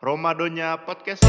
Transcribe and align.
Romadonya 0.00 0.80
podcast. 0.80 1.20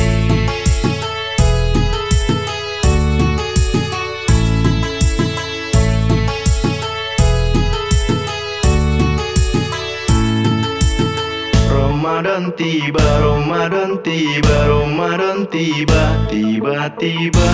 Ramadan 11.67 12.55
tiba, 12.55 13.03
Ramadan 13.19 13.99
tiba, 13.99 14.55
Ramadan 14.71 15.43
tiba, 15.51 16.03
tiba-tiba 16.31 17.51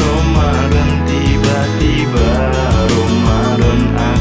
Ramadan 0.00 0.90
tiba-tiba 1.04 2.28
Ramadan 2.88 3.80
akan 3.92 4.00
tiba 4.00 4.13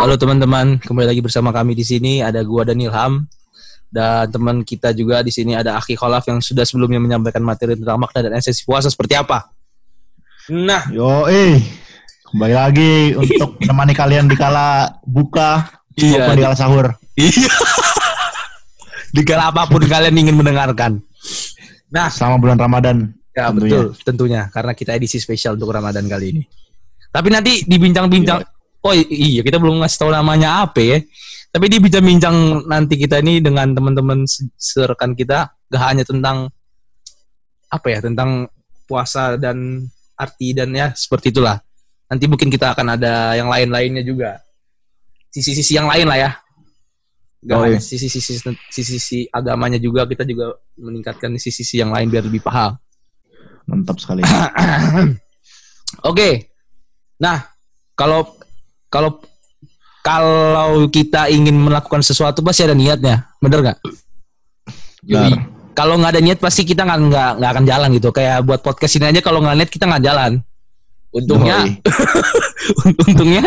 Halo 0.00 0.16
teman-teman, 0.16 0.80
kembali 0.80 1.12
lagi 1.12 1.20
bersama 1.20 1.52
kami 1.52 1.76
di 1.76 1.84
sini. 1.84 2.24
Ada 2.24 2.40
gua 2.40 2.64
dan 2.64 2.80
Ilham 2.80 3.28
dan 3.92 4.30
teman 4.32 4.64
kita 4.64 4.96
juga 4.96 5.20
di 5.20 5.28
sini 5.28 5.52
ada 5.52 5.76
Aki 5.76 5.98
Kholaf 5.98 6.24
yang 6.24 6.40
sudah 6.40 6.64
sebelumnya 6.64 6.96
menyampaikan 6.96 7.44
materi 7.44 7.76
tentang 7.76 8.00
makna 8.00 8.24
dan 8.24 8.32
esensi 8.32 8.64
puasa 8.64 8.88
seperti 8.88 9.18
apa. 9.18 9.50
Nah, 10.48 10.88
Yo, 10.88 11.28
eh, 11.28 11.60
kembali 12.32 12.54
lagi 12.54 12.92
untuk 13.12 13.54
menemani 13.60 13.92
kalian 13.92 14.24
di 14.24 14.34
kala 14.34 14.88
buka 15.04 15.68
Iya, 16.00 16.32
di 16.32 16.40
kala 16.40 16.56
sahur. 16.56 16.86
iya. 17.18 17.50
Di 19.10 19.20
kala 19.26 19.52
apa 19.52 19.68
pun 19.68 19.84
kalian 19.84 20.16
ingin 20.16 20.38
mendengarkan. 20.38 21.02
Nah, 21.90 22.08
Selama 22.08 22.40
bulan 22.40 22.56
Ramadan. 22.56 22.96
ya 23.30 23.50
tentunya. 23.52 23.70
betul, 23.70 23.86
tentunya 24.02 24.42
karena 24.48 24.72
kita 24.72 24.94
edisi 24.96 25.20
spesial 25.20 25.60
untuk 25.60 25.70
Ramadan 25.70 26.06
kali 26.08 26.26
ini. 26.32 26.42
Tapi 27.10 27.28
nanti 27.28 27.66
dibincang-bincang. 27.66 28.38
Oh 28.80 28.96
iya, 28.96 29.44
kita 29.44 29.60
belum 29.60 29.84
ngasih 29.84 29.98
tahu 30.00 30.10
namanya 30.12 30.64
apa 30.64 30.80
ya. 30.80 30.98
Tapi 31.50 31.66
dibincang-bincang 31.68 32.64
nanti 32.64 32.94
kita 32.96 33.20
ini 33.20 33.42
dengan 33.42 33.74
teman-teman 33.74 34.24
se- 34.24 34.48
serekan 34.56 35.12
kita, 35.12 35.50
gak 35.68 35.82
hanya 35.82 36.04
tentang 36.06 36.48
apa 37.68 37.86
ya, 37.90 37.98
tentang 38.00 38.48
puasa 38.88 39.36
dan 39.36 39.84
arti 40.16 40.56
dan 40.56 40.72
ya 40.72 40.94
seperti 40.96 41.34
itulah. 41.34 41.60
Nanti 42.08 42.24
mungkin 42.26 42.48
kita 42.48 42.72
akan 42.74 42.96
ada 42.96 43.34
yang 43.36 43.46
lain-lainnya 43.52 44.00
juga. 44.02 44.40
Sisi-sisi 45.30 45.76
yang 45.76 45.86
lain 45.86 46.06
lah 46.08 46.18
ya. 46.18 46.30
Gak 47.40 47.56
Oh, 47.56 47.64
hanya 47.64 47.76
iya. 47.76 47.80
sisi-sisi 47.80 48.40
sisi-sisi 48.68 49.28
agamanya 49.28 49.76
juga 49.80 50.04
kita 50.04 50.24
juga 50.24 50.56
meningkatkan 50.76 51.36
sisi-sisi 51.36 51.80
yang 51.80 51.92
lain 51.92 52.08
biar 52.08 52.24
lebih 52.24 52.40
paham. 52.42 52.76
Mantap 53.68 54.00
sekali. 54.00 54.24
Oke. 56.10 56.50
Nah, 57.20 57.44
kalau 57.94 58.39
kalau 58.90 59.22
kalau 60.00 60.88
kita 60.88 61.28
ingin 61.28 61.54
melakukan 61.54 62.00
sesuatu 62.00 62.40
pasti 62.40 62.64
ada 62.64 62.74
niatnya, 62.74 63.30
bener 63.38 63.58
nggak? 63.62 63.78
Benar. 65.04 65.32
Kalau 65.70 65.96
nggak 65.96 66.12
ada 66.12 66.20
niat 66.20 66.38
pasti 66.42 66.66
kita 66.66 66.84
nggak 66.84 66.98
nggak 67.08 67.30
nggak 67.40 67.50
akan 67.56 67.64
jalan 67.64 67.88
gitu. 67.96 68.08
Kayak 68.10 68.44
buat 68.44 68.60
podcast 68.60 68.98
ini 68.98 69.06
aja 69.08 69.20
kalau 69.22 69.40
nggak 69.40 69.56
niat 69.56 69.70
kita 69.70 69.84
nggak 69.88 70.04
jalan. 70.04 70.32
Untungnya, 71.10 71.66
untungnya, 73.06 73.44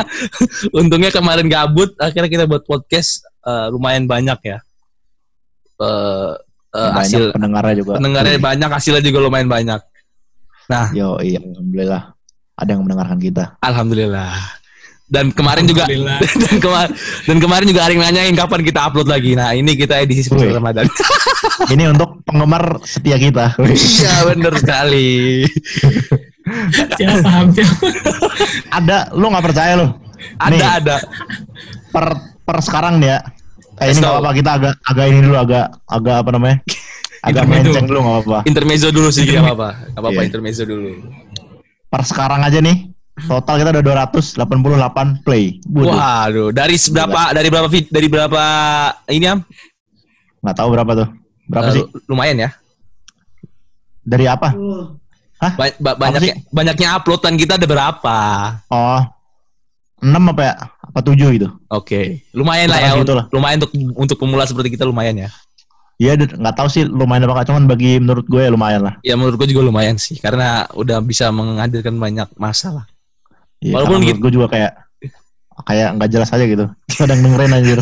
untungnya 0.75 1.11
kemarin 1.15 1.47
gabut, 1.47 1.95
akhirnya 1.95 2.27
kita 2.27 2.43
buat 2.43 2.67
podcast 2.67 3.23
eh, 3.43 3.67
lumayan 3.71 4.03
banyak 4.03 4.39
ya. 4.43 4.57
Eh, 5.79 6.31
eh, 6.75 6.89
Banyak 6.91 6.99
hasil 6.99 7.23
pendengarnya 7.31 7.75
juga. 7.79 7.91
pendengarnya 7.99 8.39
banyak, 8.39 8.69
hasilnya 8.71 9.03
juga 9.03 9.19
lumayan 9.23 9.47
banyak. 9.47 9.79
Yo, 10.95 11.19
iya, 11.23 11.39
alhamdulillah. 11.39 12.11
Ada 12.59 12.69
yang 12.75 12.81
mendengarkan 12.83 13.19
kita. 13.19 13.43
Alhamdulillah. 13.59 14.62
Dan 15.03 15.29
kemarin 15.29 15.63
juga 15.63 15.85
dan, 16.43 16.55
kema- 16.57 16.91
dan 17.25 17.37
kemarin 17.37 17.65
juga 17.65 17.85
yang 17.85 18.01
nanyain 18.01 18.33
kapan 18.33 18.61
kita 18.61 18.79
upload 18.83 19.05
lagi. 19.05 19.35
Nah, 19.35 19.51
ini 19.51 19.73
kita 19.73 19.99
edisi 19.99 20.23
spesial. 20.23 20.57
Ramadan. 20.57 20.87
Ini 21.63 21.91
untuk 21.91 22.23
penggemar 22.23 22.81
setia 22.83 23.15
kita. 23.15 23.53
Iya, 23.63 24.25
bener 24.25 24.53
sekali. 24.57 25.43
Siapa 26.93 27.19
paham 27.21 27.47
siapa? 27.51 27.87
ada, 28.69 29.07
lu 29.11 29.27
nggak 29.27 29.45
percaya 29.45 29.73
lu? 29.75 29.87
Ada 30.39 30.51
Nih, 30.51 30.59
ada. 30.59 30.95
per 31.89 32.05
per 32.41 32.57
sekarang 32.59 32.99
nih 32.99 33.09
ya. 33.11 33.19
Eh, 33.79 33.91
ini 33.91 33.99
nggak 33.99 34.11
apa-apa 34.13 34.31
kita 34.33 34.49
agak 34.53 34.73
agak 34.83 35.05
ini 35.07 35.19
dulu 35.19 35.37
agak 35.37 35.65
agak 35.85 36.15
apa 36.19 36.29
namanya? 36.31 36.57
Agak 37.21 37.43
menceng 37.45 37.85
dulu 37.85 37.99
nggak 38.01 38.15
apa-apa. 38.17 38.39
Intermezzo 38.43 38.87
dulu 38.89 39.07
sih 39.09 39.23
enggak 39.23 39.43
apa-apa. 39.45 39.69
Enggak 39.87 39.99
apa-apa 39.99 40.19
Iya. 40.19 40.27
intermezzo 40.27 40.63
dulu. 40.63 40.89
Per 41.87 42.01
sekarang 42.03 42.41
aja 42.41 42.59
nih. 42.59 42.77
Total 43.13 43.61
kita 43.61 43.69
udah 43.69 43.83
288 44.09 45.21
play. 45.21 45.61
Waduh. 45.63 45.93
Waduh, 45.93 46.47
dari 46.49 46.75
berapa 46.89 47.21
dari 47.29 47.47
berapa 47.47 47.67
vid, 47.69 47.85
dari 47.87 48.07
berapa 48.09 48.43
ini 49.07 49.25
am? 49.27 49.39
Nggak 50.41 50.55
tahu 50.57 50.67
berapa 50.73 50.91
tuh. 50.95 51.07
Berapa 51.45 51.69
Eh, 51.69 51.73
sih? 51.77 51.83
Lumayan 52.09 52.37
ya. 52.39 52.49
Dari 54.01 54.25
apa? 54.25 54.51
Hah? 55.37 55.51
Ba- 55.53 55.77
ba- 55.77 55.93
Apa 55.93 56.01
banyaknya 56.09 56.33
banyaknya 56.49 56.87
uploadan 56.95 57.35
kita 57.35 57.55
ada 57.55 57.67
berapa? 57.67 58.17
Oh, 58.67 59.01
6 60.01 60.33
apa 60.33 60.41
ya? 60.41 60.53
Apa 60.83 60.99
7 60.99 61.29
gitu? 61.31 61.47
Oke, 61.69 62.25
lumayan 62.33 62.67
lah 62.67 62.79
ya. 62.81 62.91
Gitu 62.97 63.13
lah. 63.13 63.25
Lumayan 63.29 63.61
untuk 63.61 63.71
untuk 63.95 64.17
pemula 64.17 64.43
seperti 64.43 64.73
kita 64.73 64.83
lumayan 64.83 65.15
ya. 65.17 65.29
Iya, 66.01 66.17
nggak 66.17 66.55
tahu 66.57 66.67
sih 66.67 66.83
lumayan 66.83 67.29
apa 67.29 67.45
cuman 67.45 67.69
bagi 67.69 68.01
menurut 68.01 68.25
gue 68.25 68.41
ya 68.41 68.49
lumayan 68.49 68.81
lah. 68.81 68.93
Ya 69.05 69.13
menurut 69.13 69.37
gue 69.37 69.47
juga 69.47 69.61
lumayan 69.61 69.95
sih 69.95 70.17
karena 70.17 70.65
udah 70.73 70.97
bisa 70.99 71.29
menghadirkan 71.29 71.93
banyak 71.95 72.27
masalah. 72.35 72.89
Iya, 73.63 73.73
Walaupun 73.79 73.99
gitu- 74.03 74.19
gue 74.19 74.31
juga 74.33 74.47
kayak 74.51 74.71
kayak 75.63 75.89
nggak 75.95 76.09
jelas 76.11 76.29
aja 76.29 76.43
gitu. 76.43 76.65
Kadang 76.99 77.23
dengerin 77.23 77.55
anjir. 77.55 77.79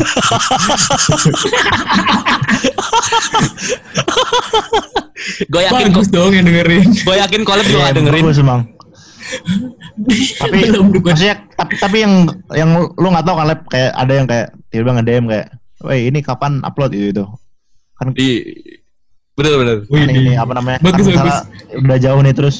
Gue 5.48 5.62
yakin 5.62 5.86
kok 5.88 5.94
Bagus 6.02 6.08
dong 6.10 6.32
yang 6.32 6.46
dengerin. 6.46 6.86
gue 6.86 7.16
yakin 7.16 7.40
collab 7.42 7.64
juga 7.64 7.78
Iya, 7.78 7.86
gak 7.88 7.96
dengerin. 7.98 8.22
Bagus 8.24 8.38
emang. 8.38 8.62
tapi 10.36 10.58
Belum 10.68 10.86
maksudnya 10.98 11.36
tapi, 11.54 11.72
tapi 11.78 11.96
yang 12.02 12.14
yang 12.52 12.68
lu 12.90 13.08
nggak 13.08 13.24
tahu 13.24 13.36
kan 13.38 13.46
Lep, 13.48 13.60
kayak 13.66 13.90
ada 13.94 14.12
yang 14.12 14.26
kayak 14.26 14.46
tiba-tiba 14.68 14.92
nge-DM 14.98 15.24
kayak, 15.26 15.46
"Woi, 15.80 15.98
ini 16.06 16.18
kapan 16.20 16.52
upload 16.60 16.90
gitu?" 16.92 17.06
gitu. 17.08 17.24
Kan 17.96 18.12
Di 18.12 18.42
bener 19.32 19.52
bener. 19.56 19.76
Wih, 19.88 20.02
kan 20.02 20.10
ini 20.12 20.32
apa 20.34 20.52
namanya? 20.52 20.78
Bagus, 20.82 21.06
kan 21.06 21.12
misalnya 21.16 21.38
udah 21.80 21.98
jauh 21.98 22.20
nih 22.20 22.34
terus 22.34 22.56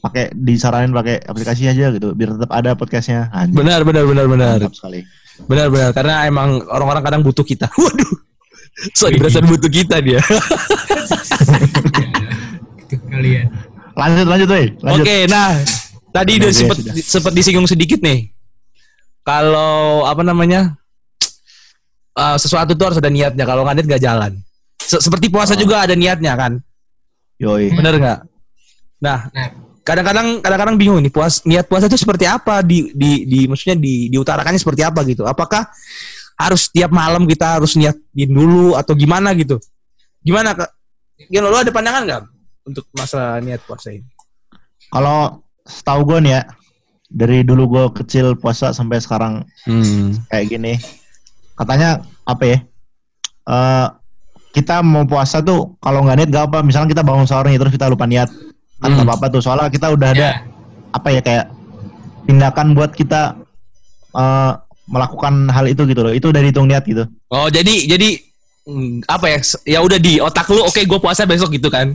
pakai 0.00 0.32
disaranin 0.32 0.90
pakai 0.90 1.20
aplikasi 1.20 1.68
aja 1.68 1.92
gitu 1.92 2.12
biar 2.12 2.34
tetap 2.34 2.50
ada 2.50 2.72
podcastnya. 2.72 3.28
Anjir, 3.30 3.54
Benar 3.54 3.84
benar 3.84 4.04
benar 4.04 4.26
benar. 4.26 4.56
mantap 4.58 4.74
sekali. 4.74 5.00
Benar 5.44 5.66
benar 5.68 5.90
karena 5.92 6.24
emang 6.24 6.60
orang-orang 6.66 7.02
kadang 7.02 7.22
butuh 7.22 7.44
kita. 7.44 7.68
Waduh. 7.80 8.12
So 8.92 9.12
berasa 9.12 9.40
butuh 9.40 9.68
kita 9.68 10.00
dia. 10.00 10.20
Kalian. 13.10 13.46
Lanjut 13.92 14.26
lanjut 14.26 14.48
woi. 14.48 14.66
Lanjut. 14.80 15.04
Oke, 15.04 15.16
nah 15.28 15.52
tadi 16.10 16.32
udah 16.40 16.50
sempat 16.50 16.76
sempat 16.98 17.32
disinggung 17.32 17.68
sedikit 17.68 18.00
nih. 18.00 18.30
Kalau 19.20 20.04
apa 20.04 20.24
namanya? 20.24 20.74
eh, 22.10 22.36
sesuatu 22.36 22.74
tuh 22.74 22.90
harus 22.90 22.98
ada 22.98 23.08
niatnya. 23.08 23.44
Kalau 23.44 23.62
nggak 23.62 23.76
niat 23.76 23.86
nggak 23.86 24.02
jalan. 24.02 24.32
Se- 24.80 24.98
seperti 24.98 25.28
puasa 25.28 25.54
Oh. 25.54 25.60
juga 25.60 25.84
ada 25.84 25.94
niatnya 25.94 26.34
kan? 26.34 26.58
Yoi. 27.38 27.70
Bener 27.72 27.94
nggak? 27.96 28.18
Nah, 29.00 29.28
Nah. 29.30 29.48
Kadang-kadang 29.90 30.38
kadang-kadang 30.38 30.76
bingung 30.78 31.02
nih 31.02 31.10
puas 31.10 31.42
niat 31.42 31.66
puasa 31.66 31.90
itu 31.90 31.98
seperti 31.98 32.30
apa 32.30 32.62
di 32.62 32.94
di 32.94 33.26
di 33.26 33.40
maksudnya 33.50 33.74
di 33.74 34.06
diutarakannya 34.06 34.62
seperti 34.62 34.86
apa 34.86 35.02
gitu. 35.02 35.26
Apakah 35.26 35.66
harus 36.38 36.70
tiap 36.70 36.94
malam 36.94 37.26
kita 37.26 37.58
harus 37.58 37.74
niatin 37.74 38.30
dulu 38.30 38.78
atau 38.78 38.94
gimana 38.94 39.34
gitu? 39.34 39.58
Gimana 40.22 40.54
kak? 40.54 40.70
Gimana 41.26 41.50
lo 41.50 41.58
ada 41.58 41.72
pandangan 41.74 42.02
nggak 42.06 42.22
untuk 42.70 42.86
masalah 42.94 43.42
niat 43.42 43.60
puasa 43.66 43.90
ini? 43.90 44.06
Kalau 44.94 45.42
setahu 45.66 46.06
gue 46.06 46.18
nih 46.22 46.32
ya, 46.38 46.42
dari 47.10 47.38
dulu 47.42 47.62
gue 47.68 47.84
kecil 48.02 48.38
puasa 48.38 48.70
sampai 48.70 49.02
sekarang 49.02 49.42
Hmm. 49.66 50.16
kayak 50.30 50.46
gini, 50.54 50.72
katanya 51.58 52.00
apa 52.24 52.44
ya? 52.46 52.58
Eh 53.50 53.86
kita 54.50 54.82
mau 54.82 55.06
puasa 55.06 55.38
tuh 55.44 55.78
kalau 55.78 56.02
nggak 56.02 56.16
niat 56.24 56.30
gak 56.32 56.44
apa. 56.50 56.58
Misalnya 56.64 56.90
kita 56.90 57.02
bangun 57.06 57.26
sahur 57.28 57.46
nih 57.46 57.60
terus 57.60 57.70
kita 57.74 57.86
lupa 57.86 58.08
niat, 58.08 58.32
kan 58.80 58.90
Hmm. 58.90 59.04
apa-apa 59.04 59.26
tuh. 59.28 59.40
Soalnya 59.40 59.68
kita 59.68 59.86
udah 59.88 60.08
ada 60.10 60.20
Ya. 60.20 60.32
apa 60.90 61.08
ya 61.08 61.20
kayak 61.20 61.46
tindakan 62.24 62.72
buat 62.72 62.92
kita 62.92 63.36
eh 64.10 64.52
melakukan 64.90 65.46
hal 65.48 65.64
itu 65.64 65.86
gitu 65.86 66.02
loh. 66.02 66.10
Itu 66.10 66.28
udah 66.28 66.40
dihitung 66.40 66.66
niat 66.66 66.82
gitu. 66.82 67.06
Oh 67.28 67.46
jadi 67.46 67.86
jadi 67.86 68.18
mm, 68.66 69.06
apa 69.06 69.26
ya? 69.28 69.38
Ya 69.64 69.78
udah 69.80 69.96
di 69.96 70.18
otak 70.18 70.50
lu, 70.50 70.60
oke 70.60 70.80
gue 70.80 70.98
puasa 70.98 71.22
besok 71.22 71.52
gitu 71.52 71.70
kan? 71.70 71.94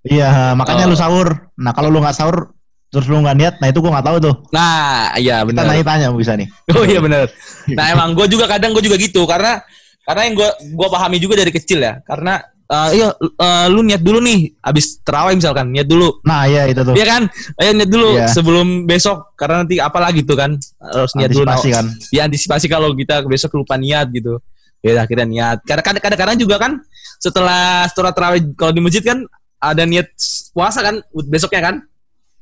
Iya, 0.00 0.54
makanya 0.54 0.86
Oh. 0.86 0.90
lu 0.92 0.96
sahur. 0.96 1.28
Nah 1.56 1.72
kalau 1.72 1.90
lu 1.90 1.98
nggak 1.98 2.14
sahur 2.14 2.54
terus 2.88 3.06
lu 3.06 3.18
nggak 3.18 3.36
niat, 3.36 3.54
nah 3.58 3.68
itu 3.68 3.78
gue 3.78 3.86
nggak 3.86 4.02
tahu 4.02 4.16
tuh. 4.18 4.34
Nah, 4.50 5.14
iya 5.14 5.42
Kita 5.42 5.62
benar. 5.62 5.62
tanya-tanya 5.70 6.06
bisa 6.10 6.34
nih. 6.34 6.48
Oh 6.70 6.82
iya 6.82 6.98
benar. 6.98 7.26
Nah 7.70 7.86
emang 7.94 8.14
gue 8.14 8.26
juga 8.26 8.46
kadang 8.46 8.70
gue 8.72 8.82
juga 8.82 8.96
gitu 8.96 9.22
karena 9.26 9.62
karena 10.02 10.20
yang 10.26 10.34
gue 10.34 10.48
gue 10.74 10.88
pahami 10.88 11.18
juga 11.18 11.34
dari 11.36 11.50
kecil 11.50 11.78
ya 11.78 11.98
karena 12.02 12.38
eh, 12.70 12.90
iya 12.94 13.08
eh, 13.18 13.66
lu 13.66 13.82
niat 13.82 13.98
dulu 13.98 14.18
nih 14.18 14.54
abis 14.62 15.02
terawih 15.02 15.34
misalkan 15.34 15.68
niat 15.68 15.84
dulu 15.84 16.22
Nah, 16.22 16.46
iya 16.46 16.70
itu 16.70 16.80
tuh. 16.80 16.94
Iya 16.94 17.04
kan? 17.04 17.22
Ayo 17.56 17.70
niat 17.74 17.90
dulu 17.90 18.08
Iya. 18.14 18.26
sebelum 18.30 18.86
besok 18.86 19.34
karena 19.34 19.66
nanti 19.66 19.76
apa 19.76 19.98
lagi 19.98 20.22
tuh 20.22 20.38
kan 20.38 20.54
harus 20.80 21.12
niat 21.14 21.30
dulu. 21.30 21.44
Antisipasi 21.44 21.68
no. 21.68 21.74
kan. 21.74 21.86
Ya 22.10 22.20
antisipasi 22.24 22.66
kalau 22.66 22.94
kita 22.94 23.20
besok 23.26 23.58
lupa 23.58 23.74
niat 23.74 24.06
gitu. 24.10 24.38
Ya 24.80 24.96
akhirnya 24.96 25.26
niat. 25.26 25.58
Karena 25.62 25.82
kadang- 25.82 26.00
kadang-kadang 26.00 26.36
juga 26.38 26.56
kan 26.56 26.72
setelah 27.18 27.84
setelah 27.84 28.12
terawih 28.14 28.40
kalau 28.54 28.70
di 28.70 28.80
masjid 28.80 29.02
kan 29.02 29.26
ada 29.58 29.84
niat 29.84 30.08
puasa 30.50 30.80
kan 30.80 31.02
besoknya 31.26 31.60
kan? 31.60 31.76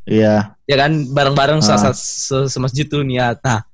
Iya. 0.05 0.55
Ya 0.65 0.77
kan 0.79 0.93
bareng-bareng 1.09 1.59
se- 1.59 2.47
semasjid 2.47 2.87
tuh 2.87 3.03
niat. 3.03 3.41
Nah, 3.43 3.65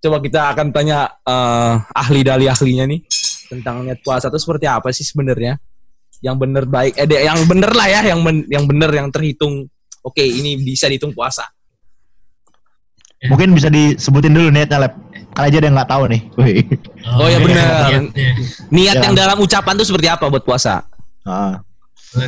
coba 0.00 0.18
kita 0.18 0.52
akan 0.52 0.72
tanya 0.72 1.06
eh, 1.22 1.72
ahli 1.94 2.20
dari 2.20 2.44
ahlinya 2.44 2.84
nih 2.84 3.00
tentang 3.46 3.84
niat 3.84 4.00
puasa 4.00 4.26
itu 4.26 4.36
seperti 4.36 4.66
apa 4.66 4.88
sih 4.90 5.04
sebenarnya? 5.04 5.54
Yang 6.20 6.36
bener 6.38 6.64
baik, 6.64 6.92
eh 6.94 7.24
yang 7.24 7.40
bener 7.44 7.70
lah 7.70 7.86
ya, 7.86 8.00
yang 8.04 8.20
ben- 8.20 8.46
yang 8.46 8.64
bener 8.64 8.90
yang 8.90 9.08
terhitung. 9.08 9.66
Oke, 10.00 10.20
ini 10.20 10.56
bisa 10.56 10.84
dihitung 10.86 11.10
puasa. 11.10 11.48
Mungkin 13.24 13.56
bisa 13.56 13.72
disebutin 13.72 14.36
dulu 14.36 14.52
niatnya, 14.52 14.84
Lep. 14.84 14.94
Kali 15.32 15.48
aja 15.48 15.58
dia 15.58 15.70
nggak 15.72 15.88
tahu 15.88 16.02
nih. 16.06 16.20
Wih. 16.36 16.60
Oh, 17.10 17.24
ya 17.24 17.32
iya, 17.32 17.38
benar. 17.40 17.66
Niat 18.70 18.94
Ya. 18.94 19.02
yang 19.02 19.14
dalam 19.14 19.36
ucapan 19.36 19.74
tuh 19.74 19.82
seperti 19.82 20.06
apa 20.06 20.28
buat 20.28 20.44
puasa? 20.44 20.84
Ah, 21.24 21.58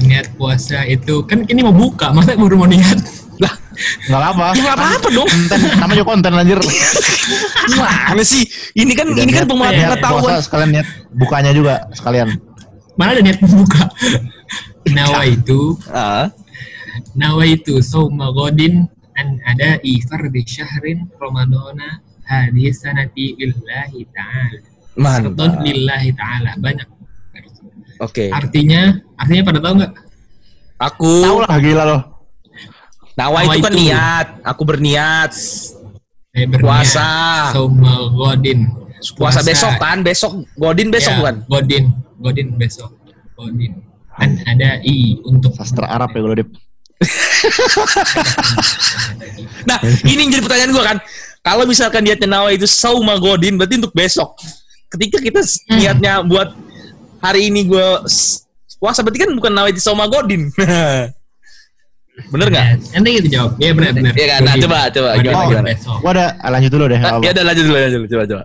niat 0.00 0.32
puasa 0.34 0.82
itu 0.82 1.22
kan 1.22 1.44
ini 1.44 1.60
mau 1.60 1.70
buka, 1.70 2.10
masa 2.10 2.32
baru 2.34 2.56
mau 2.56 2.66
niat? 2.66 2.96
Lah, 3.36 3.52
nggak 4.08 4.20
apa-apa. 4.24 4.44
ya 4.56 4.62
nggak 4.64 4.74
apa-apa 4.74 5.08
dong. 5.12 5.28
Konten, 5.28 5.58
namanya 5.76 5.96
juga 5.96 6.08
konten 6.08 6.30
anjir. 6.34 6.58
Gimana 7.68 8.22
sih? 8.24 8.42
Ini 8.72 8.92
kan 8.96 9.06
Tidak 9.06 9.20
ini 9.20 9.30
kan 9.30 9.44
niat- 9.44 9.52
pengetahuan. 9.52 10.22
puasa 10.24 10.40
sekalian 10.40 10.70
niat 10.72 10.86
bukanya 11.12 11.52
juga 11.52 11.74
sekalian. 11.92 12.28
Mana 12.96 13.12
ada 13.12 13.22
niat 13.22 13.38
buka? 13.40 13.82
Nawa 14.96 15.26
itu, 15.26 15.74
Ah, 15.90 16.30
nawa 17.12 17.42
itu 17.44 17.82
sauma 17.82 18.30
godin 18.30 18.86
an 19.12 19.42
ada 19.42 19.82
ifar 19.82 20.30
di 20.30 20.46
syahrin 20.46 21.10
ramadana 21.18 21.98
hadis 22.22 22.80
sanati 22.80 23.34
lillahi 23.34 24.06
ta'ala. 24.08 24.58
Mantap. 24.94 25.60
lillahi 25.60 26.14
ta'ala. 26.14 26.54
Banyak. 26.56 26.88
Oke. 27.98 28.30
Artinya, 28.30 28.94
artinya 29.18 29.42
pada 29.42 29.58
tahu 29.58 29.74
nggak? 29.82 29.92
Aku 30.78 31.10
Tahu 31.20 31.38
lah 31.42 31.56
gila 31.58 31.82
loh. 31.84 32.02
nawa 33.12 33.42
Nawa 33.42 33.56
itu 33.56 33.64
kan 33.64 33.72
itu. 33.74 33.80
niat. 33.82 34.26
Aku 34.46 34.62
berniat 34.62 35.32
Eh, 36.30 36.46
berniat. 36.46 36.62
puasa. 36.62 37.08
Sauma 37.50 38.06
godin. 38.14 38.70
Puasa 39.12 39.40
besok 39.40 39.72
kan? 39.76 39.98
Besok 40.00 40.32
Godin 40.54 40.88
besok 40.88 41.12
Ya, 41.12 41.18
bukan? 41.18 41.36
Godin, 41.46 41.84
Godin 42.16 42.48
besok. 42.54 42.90
Godin. 43.32 43.72
An 44.12 44.40
ada 44.42 44.80
i 44.80 44.96
untuk 45.22 45.52
Sastra 45.52 45.84
Arab 45.86 46.08
ya 46.10 46.20
kalau 46.20 46.36
Dip. 46.38 46.48
Nah, 49.64 49.78
ini 50.02 50.18
yang 50.18 50.30
jadi 50.32 50.42
pertanyaan 50.42 50.72
gua 50.72 50.84
kan. 50.86 50.98
Kalau 51.40 51.62
misalkan 51.62 52.02
niatnya 52.02 52.26
nawa 52.26 52.50
itu 52.50 52.64
sauma 52.64 53.14
Godin 53.16 53.54
berarti 53.54 53.76
untuk 53.76 53.92
besok. 53.92 54.34
Ketika 54.88 55.20
kita 55.20 55.40
Hmm. 55.42 55.76
niatnya 55.76 56.12
buat 56.22 56.56
hari 57.20 57.50
ini 57.50 57.66
gua 57.66 58.02
s- 58.04 58.46
puasa 58.76 59.00
berarti 59.00 59.20
kan 59.20 59.30
bukan 59.30 59.52
nawa 59.52 59.68
itu 59.68 59.78
sauma 59.78 60.06
Godin. 60.06 60.48
Bener 62.32 62.48
nggak? 62.48 62.64
Ya, 62.64 62.74
Nanti 62.96 63.08
kita 63.20 63.28
jawab. 63.30 63.50
Iya 63.60 63.70
benar 63.76 63.90
benar. 63.92 64.12
Iya 64.16 64.26
kan? 64.26 64.40
Nah, 64.40 64.54
coba, 64.56 64.78
coba, 64.88 65.08
gimana, 65.20 65.36
untuk 65.36 65.50
gimana? 65.52 65.68
Gua 66.00 66.10
ada 66.10 66.24
lanjut 66.48 66.70
dulu 66.72 66.84
deh. 66.86 66.96
nggak 66.96 67.04
Ah, 67.04 67.12
apa-apa. 67.12 67.26
Ya 67.28 67.32
udah 67.36 67.44
lanjut 67.44 67.62
dulu, 67.62 67.76
lanjut 67.76 67.92
dulu. 67.94 68.08
Coba, 68.08 68.24
coba. 68.24 68.44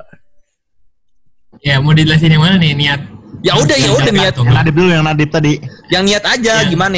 Ya 1.62 1.78
mau 1.78 1.94
dijelasin 1.94 2.34
yang 2.34 2.42
mana 2.42 2.58
nih 2.58 2.74
niat? 2.74 3.02
Ya 3.42 3.54
udah, 3.58 3.78
ya 3.78 3.90
udah, 3.94 4.12
niat. 4.13 4.34
Yang? 4.34 4.54
Nadib 4.54 4.74
dulu 4.74 4.90
yang 4.90 5.06
Nadib 5.06 5.30
tadi. 5.30 5.54
Yang 5.90 6.04
niat 6.10 6.24
aja 6.25 6.54
Ya. 6.62 6.66
gimana? 6.66 6.98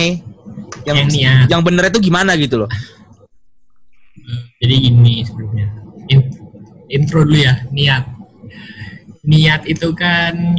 Yang 0.84 0.98
Yang 1.00 1.10
niat. 1.12 1.46
yang 1.52 1.62
bener 1.64 1.84
itu 1.88 2.00
gimana 2.00 2.32
gitu 2.36 2.56
loh. 2.64 2.70
Jadi 4.60 4.74
gini 4.80 5.24
sebelumnya. 5.24 5.68
In- 6.08 6.32
intro 6.90 7.24
dulu 7.24 7.40
ya 7.40 7.64
niat. 7.72 8.04
Niat 9.24 9.68
itu 9.68 9.88
kan 9.96 10.56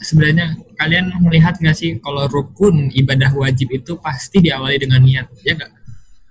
sebenarnya 0.00 0.56
kalian 0.76 1.12
melihat 1.22 1.56
nggak 1.56 1.76
sih 1.76 1.96
kalau 2.00 2.24
rukun 2.26 2.88
ibadah 2.92 3.32
wajib 3.32 3.70
itu 3.70 3.94
pasti 4.00 4.40
diawali 4.42 4.76
dengan 4.76 5.00
niat, 5.00 5.28
ya 5.44 5.52
nggak? 5.54 5.72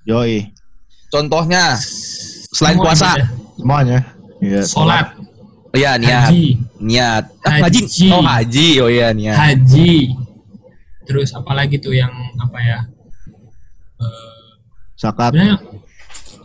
Yoi. 0.10 0.50
Contohnya 1.08 1.78
selain 2.52 2.78
Semua 2.78 2.86
puasa. 2.90 3.10
ibadah. 3.16 3.30
Semuanya. 3.58 4.00
Iya. 4.42 4.62
Sholat, 4.66 5.08
Iya, 5.72 5.96
niat. 5.96 6.28
haji, 6.28 6.46
Niat. 6.78 7.24
Ah, 7.42 7.52
haji. 7.62 7.80
Haji. 7.82 8.08
Oh, 8.12 8.20
haji. 8.22 8.68
Oh 8.80 8.90
iya, 8.90 9.08
niat. 9.12 9.36
haji. 9.36 10.12
Terus 11.04 11.32
apalagi 11.32 11.80
tuh 11.80 11.92
yang 11.92 12.12
apa 12.38 12.60
ya? 12.60 12.80
Eh, 13.98 14.40
Zakat, 14.96 15.32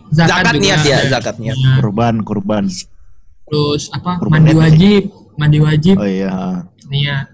Zakat 0.09 0.55
juga 0.55 0.63
niat 0.63 0.81
ya, 0.83 0.99
zakat 1.11 1.37
niat. 1.37 1.59
kurban, 1.77 2.23
kurban. 2.23 2.65
Terus 3.47 3.91
apa? 3.91 4.17
Kurban 4.17 4.43
Mandi 4.43 4.51
niat 4.51 4.63
wajib, 4.63 5.03
mandi 5.37 5.59
wajib, 5.59 5.95
Oh 5.97 6.07
iya. 6.07 6.63
niat. 6.87 7.27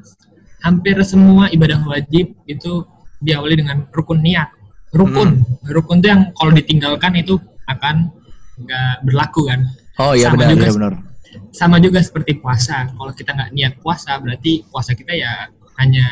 Hampir 0.61 0.97
semua 1.03 1.47
ibadah 1.49 1.79
wajib 1.85 2.33
itu 2.45 2.73
diawali 3.19 3.55
dengan 3.55 3.85
rukun 3.91 4.19
niat. 4.19 4.49
Rukun, 4.93 5.41
Hmm. 5.41 5.69
rukun 5.69 6.01
itu 6.01 6.09
yang 6.09 6.23
kalau 6.33 6.53
ditinggalkan 6.53 7.13
itu 7.17 7.37
akan 7.65 8.13
nggak 8.59 8.93
berlaku 9.03 9.47
kan. 9.47 9.61
Oh 9.99 10.13
iya 10.13 10.29
Sama 10.29 10.37
benar. 10.39 10.51
juga. 10.51 10.65
Iya 10.65 10.73
benar. 10.75 10.93
Sama 11.53 11.81
juga 11.81 12.03
seperti 12.03 12.39
puasa. 12.39 12.89
Kalau 12.93 13.13
kita 13.13 13.33
nggak 13.33 13.51
niat 13.53 13.75
puasa, 13.81 14.17
berarti 14.21 14.65
puasa 14.69 14.93
kita 14.93 15.13
ya 15.17 15.49
hanya 15.81 16.07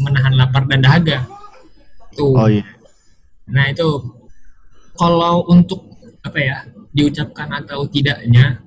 menahan 0.00 0.34
lapar 0.36 0.64
dan 0.68 0.80
dahaga. 0.80 1.24
Tuh. 2.16 2.32
Oh 2.32 2.48
iya. 2.48 2.64
Nah 3.52 3.70
itu 3.70 3.86
kalau 4.96 5.44
untuk 5.52 5.84
apa 6.24 6.38
ya 6.40 6.58
diucapkan 6.90 7.52
atau 7.52 7.84
tidaknya 7.86 8.64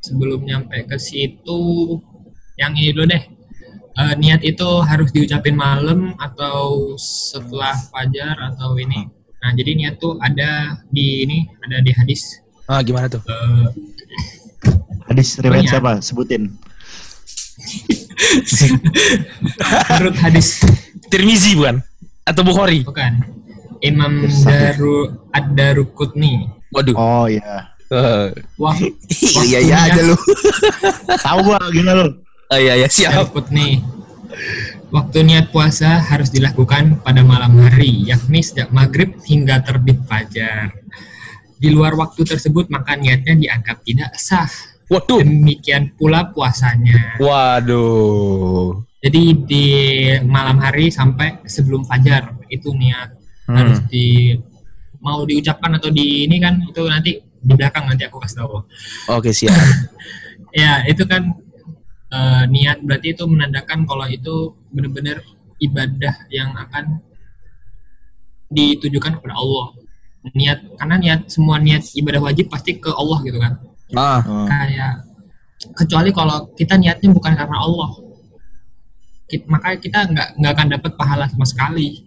sebelum 0.00 0.46
nyampe 0.46 0.86
ke 0.88 0.96
situ 0.96 1.60
yang 2.56 2.72
ini 2.72 2.94
dulu 2.94 3.10
deh 3.10 3.24
Eh, 4.00 4.14
niat 4.16 4.40
itu 4.46 4.68
harus 4.86 5.12
diucapin 5.12 5.52
malam 5.52 6.16
atau 6.16 6.94
setelah 6.96 7.76
fajar 7.92 8.32
atau 8.38 8.72
ini. 8.80 9.04
Nah 9.44 9.50
jadi 9.52 9.76
niat 9.76 10.00
tuh 10.00 10.16
ada 10.22 10.80
di 10.88 11.28
ini 11.28 11.44
ada 11.60 11.84
di 11.84 11.92
hadis. 11.92 12.40
Ah 12.64 12.80
gimana 12.80 13.12
tuh? 13.12 13.20
Eh, 13.26 13.66
Hadis 15.10 15.34
riwayat 15.42 15.66
Banyak. 15.66 15.72
siapa? 15.74 15.92
Sebutin. 15.98 16.42
menurut 19.90 20.16
hadis 20.22 20.62
Tirmizi 21.10 21.58
bukan? 21.58 21.82
Atau 22.24 22.46
Bukhari? 22.46 22.86
bukan 22.86 23.26
Imam. 23.82 24.28
Daru 24.28 25.24
Ad-Darukutni. 25.32 26.46
Waduh. 26.70 26.94
Oh 26.94 27.26
iya. 27.26 27.74
Eh, 27.90 28.28
Wah, 28.60 28.76
iya 29.42 29.58
iya 29.58 29.76
aja 29.90 30.00
lu. 30.06 30.14
Tahu 31.26 31.38
gua 31.42 31.58
gila 31.74 31.92
lu. 32.06 32.22
Oh 32.54 32.58
iya 32.60 32.78
iya 32.78 32.86
siap. 32.86 33.10
Darukut 33.10 33.50
nih. 33.50 33.82
Waktu 34.94 35.26
niat 35.26 35.50
puasa 35.50 35.98
harus 35.98 36.30
dilakukan 36.30 37.02
pada 37.02 37.26
malam 37.26 37.58
hari, 37.58 38.06
yakni 38.06 38.46
sejak 38.46 38.70
maghrib 38.70 39.18
hingga 39.26 39.58
terbit 39.66 40.06
fajar. 40.06 40.70
Di 41.58 41.68
luar 41.72 41.98
waktu 41.98 42.22
tersebut, 42.22 42.70
maka 42.70 42.94
niatnya 42.94 43.34
dianggap 43.34 43.82
tidak 43.82 44.14
sah. 44.18 44.50
Waduh. 44.90 45.22
Demikian 45.22 45.94
pula 45.94 46.26
puasanya. 46.34 47.16
Waduh. 47.22 48.82
Jadi 49.00 49.22
di 49.46 49.66
malam 50.26 50.60
hari 50.60 50.90
sampai 50.92 51.40
sebelum 51.48 51.86
fajar 51.86 52.36
itu 52.50 52.74
niat 52.74 53.20
Hmm. 53.50 53.56
harus 53.58 53.82
di 53.90 54.30
mau 55.02 55.26
diucapkan 55.26 55.74
atau 55.74 55.90
di 55.90 56.30
ini 56.30 56.38
kan 56.38 56.62
itu 56.62 56.86
nanti 56.86 57.18
di 57.18 57.52
belakang 57.58 57.90
nanti 57.90 58.06
aku 58.06 58.22
kasih 58.22 58.46
tahu. 58.46 58.62
Oke 59.10 59.34
siap. 59.34 59.54
Ya, 60.50 60.82
itu 60.82 61.06
kan 61.06 61.30
eh, 62.10 62.44
niat 62.50 62.82
berarti 62.82 63.14
itu 63.14 63.22
menandakan 63.22 63.86
kalau 63.86 64.02
itu 64.10 64.50
benar-benar 64.74 65.22
ibadah 65.62 66.26
yang 66.26 66.50
akan 66.58 66.98
ditujukan 68.50 69.22
kepada 69.22 69.38
Allah. 69.38 69.78
Niat 70.34 70.74
karena 70.74 70.96
niat 70.98 71.20
semua 71.30 71.62
niat 71.62 71.86
ibadah 71.94 72.18
wajib 72.18 72.50
pasti 72.50 72.82
ke 72.82 72.90
Allah 72.90 73.22
gitu 73.22 73.38
kan. 73.38 73.62
Ah. 73.92 74.20
Kayak 74.46 74.92
kecuali 75.74 76.10
kalau 76.10 76.50
kita 76.52 76.74
niatnya 76.76 77.08
bukan 77.10 77.32
karena 77.34 77.56
Allah. 77.58 77.90
Ki- 79.24 79.46
maka 79.46 79.76
kita 79.76 80.06
nggak 80.06 80.28
nggak 80.36 80.52
akan 80.52 80.68
dapat 80.70 80.92
pahala 80.94 81.24
sama 81.26 81.44
sekali. 81.44 82.06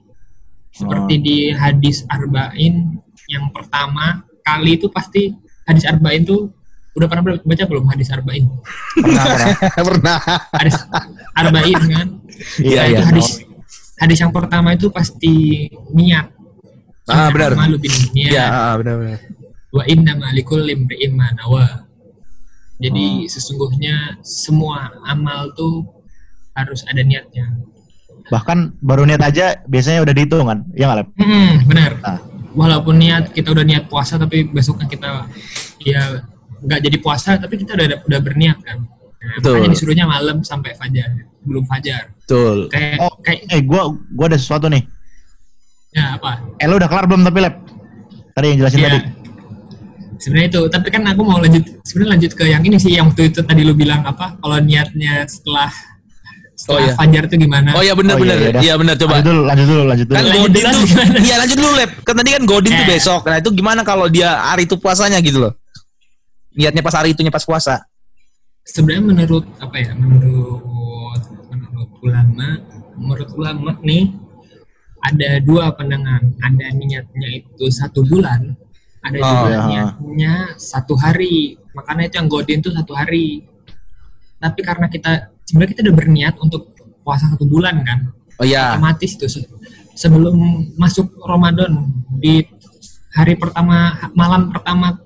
Seperti 0.70 1.14
di 1.18 1.38
hadis 1.50 2.02
arba'in 2.08 2.98
yang 3.30 3.46
pertama 3.50 4.20
kali 4.42 4.76
itu 4.76 4.90
pasti 4.90 5.30
hadis 5.64 5.86
arba'in 5.86 6.26
tuh 6.26 6.50
udah 6.94 7.08
pernah 7.08 7.24
baca 7.38 7.64
belum 7.64 7.86
hadis 7.88 8.10
arba'in? 8.10 8.46
Pernah, 8.96 9.26
pernah. 9.26 9.50
pernah. 9.90 10.18
hadis 10.58 10.76
arba'in 11.34 11.82
kan 11.90 12.08
Iya, 12.58 12.76
Nah, 12.76 12.86
iya. 12.86 12.98
itu 12.98 13.04
hadis 13.06 13.28
hadis 13.96 14.18
yang 14.20 14.34
pertama 14.34 14.74
itu 14.74 14.90
pasti 14.90 15.70
niat 15.94 16.34
Ah, 17.06 17.30
benar. 17.30 17.54
malu 17.54 17.78
bin 17.78 17.94
niat 18.12 18.32
Iya, 18.34 18.46
ah, 18.46 18.74
benar 18.76 18.96
benar. 18.98 19.20
Wa 19.74 19.84
inna 19.86 20.14
malikul 20.16 20.62
limri'in 20.62 21.12
ma 21.12 21.34
nawa 21.34 21.84
Oh. 22.74 22.82
jadi 22.82 23.06
sesungguhnya 23.28 23.96
semua 24.22 24.92
amal 25.04 25.54
tuh 25.54 25.88
harus 26.52 26.84
ada 26.84 27.00
niatnya. 27.00 27.48
Bahkan 28.28 28.78
baru 28.80 29.04
niat 29.04 29.22
aja 29.22 29.62
biasanya 29.66 30.02
udah 30.02 30.12
dihitung 30.12 30.46
kan? 30.46 30.60
Iya 30.74 30.86
nggak? 30.92 31.08
Hmm, 31.16 31.54
benar. 31.64 31.92
Ah. 32.02 32.20
Walaupun 32.52 32.98
niat 32.98 33.32
kita 33.32 33.50
udah 33.50 33.64
niat 33.64 33.88
puasa 33.88 34.18
tapi 34.18 34.46
besoknya 34.46 34.86
kita 34.86 35.10
ya 35.80 36.22
nggak 36.60 36.80
jadi 36.82 36.98
puasa 37.00 37.38
tapi 37.38 37.56
kita 37.58 37.74
udah 37.74 38.04
udah 38.04 38.20
berniat 38.20 38.58
kan. 38.62 38.84
Nah, 39.22 39.40
Betul. 39.40 39.54
makanya 39.56 39.72
disuruhnya 39.72 40.06
malam 40.06 40.38
sampai 40.44 40.76
fajar, 40.76 41.08
belum 41.42 41.64
fajar. 41.64 42.12
Betul. 42.20 42.68
Kayak 42.68 43.00
Oh, 43.00 43.14
kayak 43.24 43.48
eh 43.48 43.62
gua 43.64 43.82
gua 44.12 44.28
ada 44.28 44.36
sesuatu 44.36 44.68
nih. 44.68 44.84
ya 45.92 46.18
apa? 46.18 46.42
Eh 46.60 46.68
lu 46.68 46.76
udah 46.76 46.90
kelar 46.90 47.06
belum 47.08 47.24
tapi 47.24 47.40
Lep? 47.40 47.56
Tadi 48.34 48.46
yang 48.50 48.58
jelasin 48.60 48.78
Iya. 48.78 48.88
tadi. 48.92 49.00
Sebenarnya 50.24 50.50
itu, 50.50 50.62
tapi 50.72 50.88
kan 50.88 51.04
aku 51.04 51.22
mau 51.22 51.36
lanjut 51.36 51.60
sebenarnya 51.84 52.12
lanjut 52.16 52.32
ke 52.32 52.44
yang 52.48 52.64
ini 52.64 52.80
sih 52.80 52.96
yang 52.96 53.12
waktu 53.12 53.28
itu 53.28 53.44
tadi 53.44 53.62
lu 53.62 53.76
bilang 53.76 54.08
apa? 54.08 54.40
Kalau 54.40 54.56
niatnya 54.58 55.28
setelah 55.28 55.68
setelah 56.56 56.80
Oh, 56.80 56.88
iya. 56.88 56.94
fajar 56.96 57.24
itu 57.28 57.36
gimana? 57.36 57.70
Oh 57.76 57.84
iya 57.84 57.92
benar 57.92 58.16
Oh, 58.16 58.20
iya, 58.20 58.24
benar. 58.24 58.38
iya, 58.40 58.50
dah. 58.50 58.62
Iya 58.64 58.74
benar 58.78 58.96
coba. 58.96 59.14
Lanjut 59.14 59.28
dulu, 59.28 59.42
lanjut 59.44 59.68
dulu, 59.68 59.84
lanjut 59.84 60.06
dulu. 60.08 60.16
Kan 60.16 60.24
Lanjut 60.24 60.40
Godin 60.40 60.64
dulu, 60.64 60.72
tuh? 60.72 60.86
Iya 61.28 61.36
lanjut 61.36 61.58
dulu 61.60 61.72
Lep. 61.76 61.92
Kan 62.02 62.14
tadi 62.16 62.30
kan 62.32 62.44
Godin 62.48 62.72
tuh 62.72 62.86
Eh. 62.86 62.90
besok. 62.90 63.22
Nah 63.28 63.38
itu 63.38 63.50
gimana 63.52 63.82
kalau 63.84 64.06
dia 64.08 64.30
hari 64.40 64.64
itu 64.64 64.76
puasanya 64.78 65.20
gitu 65.20 65.44
loh. 65.44 65.54
Niatnya 66.54 66.80
pas 66.80 66.96
hari 66.96 67.12
itunya 67.12 67.28
pas 67.30 67.44
puasa. 67.44 67.84
sebenarnya 68.64 69.04
menurut 69.04 69.44
apa 69.60 69.76
ya 69.76 69.92
menurut 69.92 71.20
menurut 71.52 71.92
ulama 72.00 72.48
menurut 72.96 73.30
ulama 73.36 73.72
nih 73.84 74.08
ada 75.04 75.44
dua 75.44 75.76
pandangan 75.76 76.32
ada 76.40 76.66
niatnya 76.72 77.28
itu 77.34 77.68
satu 77.68 78.08
bulan 78.08 78.56
ada 79.04 79.16
Oh, 79.16 79.28
juga 79.28 79.50
ya. 79.50 79.62
niatnya 79.68 80.34
satu 80.56 80.96
hari 80.96 81.60
makanya 81.72 82.04
itu 82.08 82.16
yang 82.18 82.28
godin 82.28 82.60
tuh 82.60 82.72
satu 82.72 82.94
hari 82.94 83.44
tapi 84.38 84.60
karena 84.60 84.88
kita 84.88 85.12
sebenarnya 85.44 85.72
kita 85.72 85.82
udah 85.84 85.96
berniat 85.96 86.34
untuk 86.38 86.72
puasa 87.02 87.28
satu 87.28 87.44
bulan 87.44 87.84
kan 87.84 88.00
Oh 88.34 88.46
iya. 88.46 88.74
otomatis 88.74 89.14
itu 89.14 89.28
se- 89.28 89.50
sebelum 89.94 90.34
masuk 90.74 91.14
Ramadan 91.20 91.86
di 92.10 92.48
hari 93.12 93.36
pertama 93.36 93.94
malam 94.12 94.50
pertama 94.50 94.98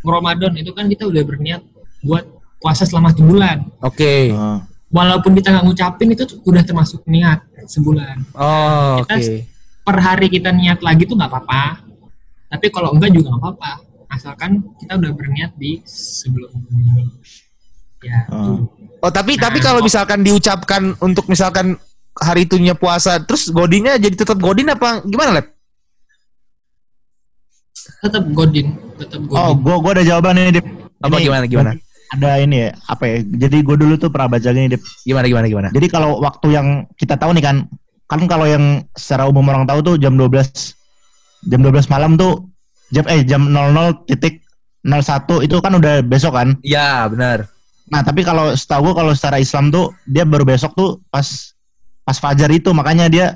Ramadan 0.00 0.54
itu 0.54 0.70
kan 0.70 0.86
kita 0.86 1.04
udah 1.04 1.22
berniat 1.22 1.60
buat 2.00 2.24
puasa 2.56 2.84
selama 2.84 3.10
satu 3.10 3.24
bulan 3.26 3.68
Oke. 3.80 4.30
Ah. 4.30 4.64
walaupun 4.88 5.34
kita 5.34 5.50
nggak 5.50 5.64
ngucapin 5.64 6.08
itu 6.08 6.24
udah 6.40 6.62
termasuk 6.62 7.04
niat 7.04 7.42
sebulan 7.64 8.24
Oh 8.32 9.02
Kita 9.02 9.14
oke. 9.14 9.36
per 9.82 9.96
hari 9.98 10.28
kita 10.28 10.48
niat 10.48 10.80
lagi 10.80 11.04
tuh 11.04 11.16
nggak 11.16 11.28
apa-apa 11.28 11.83
tapi 12.50 12.66
kalau 12.70 12.94
enggak 12.94 13.10
juga 13.12 13.34
nggak 13.34 13.42
apa-apa 13.42 13.70
asalkan 14.14 14.62
kita 14.78 14.94
udah 15.00 15.10
berniat 15.14 15.52
di 15.58 15.82
sebelum 15.86 16.50
ya 18.04 18.20
Oh. 18.28 18.68
Oh 19.00 19.12
tapi 19.12 19.40
Nah, 19.40 19.48
tapi 19.48 19.64
kalau 19.64 19.80
oh. 19.80 19.84
misalkan 19.84 20.20
diucapkan 20.20 20.92
untuk 21.00 21.24
misalkan 21.24 21.80
hari 22.12 22.44
itunya 22.44 22.76
puasa, 22.76 23.16
terus 23.24 23.48
Godinnya 23.48 23.96
jadi 23.96 24.12
tetap 24.12 24.36
Godin 24.36 24.68
apa 24.70 25.00
gimana 25.08 25.40
Lep? 25.40 25.54
tetap 28.04 28.24
godin 28.32 28.76
tetap 29.00 29.20
godin 29.24 29.40
Oh, 29.40 29.52
gua 29.56 29.76
gua 29.80 29.92
ada 29.96 30.04
jawaban 30.04 30.40
ini, 30.40 30.60
Dip. 30.60 30.66
Apa 31.00 31.16
Ini 31.20 31.24
gimana 31.28 31.44
gimana? 31.48 31.70
Ada 32.14 32.30
ini 32.40 32.56
ya, 32.68 32.70
apa 32.86 33.04
ya? 33.08 33.16
Jadi 33.24 33.56
gua 33.64 33.76
dulu 33.80 33.94
tuh 33.96 34.08
pernah 34.12 34.28
baca 34.36 34.48
gini, 34.52 34.68
Dip. 34.72 34.82
Gimana 35.04 35.26
gimana 35.28 35.46
gimana? 35.48 35.68
Jadi 35.72 35.86
kalau 35.88 36.20
waktu 36.20 36.46
yang 36.52 36.66
kita 36.96 37.16
tahu 37.16 37.32
nih 37.36 37.44
kan, 37.44 37.56
kan 38.08 38.20
kalau 38.28 38.44
yang 38.48 38.84
secara 38.96 39.28
umum 39.28 39.44
orang 39.48 39.64
tahu 39.64 39.80
tuh 39.80 39.94
jam 39.96 40.16
12 40.16 40.44
jam 41.44 41.60
12 41.60 41.86
malam 41.88 42.14
tuh 42.14 42.48
jam 42.90 43.04
eh 43.06 43.22
jam 43.22 43.42
00 43.46 44.06
titik 44.06 44.44
01 44.84 45.44
itu 45.44 45.56
kan 45.58 45.72
udah 45.72 46.04
besok 46.04 46.36
kan. 46.36 46.56
Iya 46.60 47.08
benar. 47.08 47.48
Nah, 47.84 48.00
tapi 48.00 48.24
kalau 48.24 48.52
setahu 48.52 48.92
gua 48.92 49.04
kalau 49.04 49.12
secara 49.12 49.36
Islam 49.36 49.68
tuh 49.68 49.92
dia 50.04 50.24
baru 50.24 50.44
besok 50.44 50.72
tuh 50.72 51.00
pas 51.08 51.24
pas 52.00 52.16
fajar 52.16 52.48
itu 52.48 52.68
makanya 52.72 53.08
dia 53.08 53.26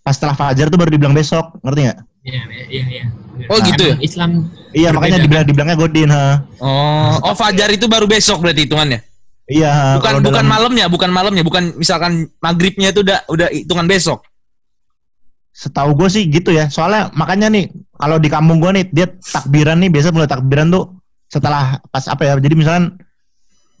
pas 0.00 0.12
setelah 0.12 0.34
fajar 0.34 0.68
tuh 0.68 0.76
baru 0.76 0.90
dibilang 0.90 1.14
besok, 1.14 1.56
ngerti 1.62 1.80
nggak? 1.88 1.98
Iya, 2.22 2.40
iya, 2.70 2.82
iya. 2.88 3.04
Oh, 3.50 3.58
gitu 3.58 3.82
ya? 3.82 3.96
Islam 3.98 4.46
Iya, 4.72 4.88
Berbeda, 4.88 4.96
makanya 4.96 5.16
kan? 5.16 5.24
dibilang 5.24 5.44
dibilangnya 5.44 5.76
godin, 5.76 6.08
ha. 6.08 6.24
Oh, 6.56 7.12
oh 7.28 7.34
Fajar 7.36 7.68
itu 7.68 7.84
baru 7.84 8.08
besok 8.08 8.40
berarti 8.40 8.64
hitungannya. 8.64 9.04
Iya. 9.44 10.00
Bukan 10.00 10.24
bukan 10.24 10.40
dalam- 10.40 10.48
malamnya, 10.48 10.86
bukan 10.88 11.10
malamnya, 11.12 11.42
bukan 11.44 11.76
misalkan 11.76 12.32
maghribnya 12.40 12.88
itu 12.90 13.04
udah 13.04 13.18
udah 13.28 13.48
hitungan 13.52 13.84
besok. 13.84 14.24
Setahu 15.52 15.92
gue 15.94 16.08
sih 16.08 16.24
gitu 16.26 16.50
ya. 16.50 16.72
Soalnya 16.72 17.12
makanya 17.12 17.52
nih 17.52 17.68
kalau 17.94 18.16
di 18.16 18.28
kampung 18.32 18.58
gue 18.58 18.72
nih 18.72 18.84
dia 18.88 19.06
takbiran 19.08 19.78
nih 19.84 19.92
biasa 19.92 20.08
mulai 20.10 20.28
takbiran 20.28 20.72
tuh 20.72 20.96
setelah 21.28 21.78
pas 21.92 22.04
apa 22.08 22.24
ya. 22.24 22.34
Jadi 22.40 22.54
misalkan 22.56 22.96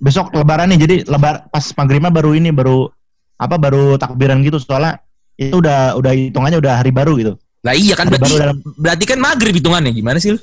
besok 0.02 0.34
lebaran 0.36 0.68
nih 0.74 0.78
jadi 0.82 0.96
lebar 1.06 1.48
pas 1.48 1.64
maghribnya 1.78 2.10
baru 2.10 2.34
ini 2.34 2.50
baru 2.50 2.90
apa 3.38 3.54
baru 3.58 3.98
takbiran 3.98 4.42
gitu 4.42 4.58
soalnya 4.58 4.98
itu 5.38 5.58
udah 5.58 5.94
udah 5.98 6.12
hitungannya 6.12 6.58
udah 6.60 6.72
hari 6.82 6.90
baru 6.90 7.16
gitu. 7.18 7.32
Lah 7.62 7.74
iya 7.78 7.94
kan 7.94 8.10
Hari 8.10 8.18
berarti 8.18 8.26
baru 8.26 8.42
dalam 8.42 8.56
berarti 8.76 9.04
kan 9.06 9.18
maghrib 9.22 9.54
hitungannya 9.54 9.92
gimana 9.94 10.18
sih 10.18 10.34
lu? 10.34 10.40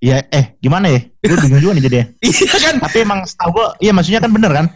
Iya 0.00 0.24
eh 0.32 0.56
gimana 0.62 0.88
ya? 0.88 1.00
Gue 1.20 1.36
bingung 1.44 1.60
juga 1.60 1.72
nih 1.76 1.84
jadinya. 1.84 2.06
Iya 2.24 2.56
kan? 2.56 2.74
Tapi 2.80 2.96
emang 3.04 3.20
setahu 3.26 3.50
gue 3.52 3.66
iya 3.84 3.92
maksudnya 3.92 4.20
kan 4.22 4.30
bener 4.32 4.50
kan? 4.54 4.66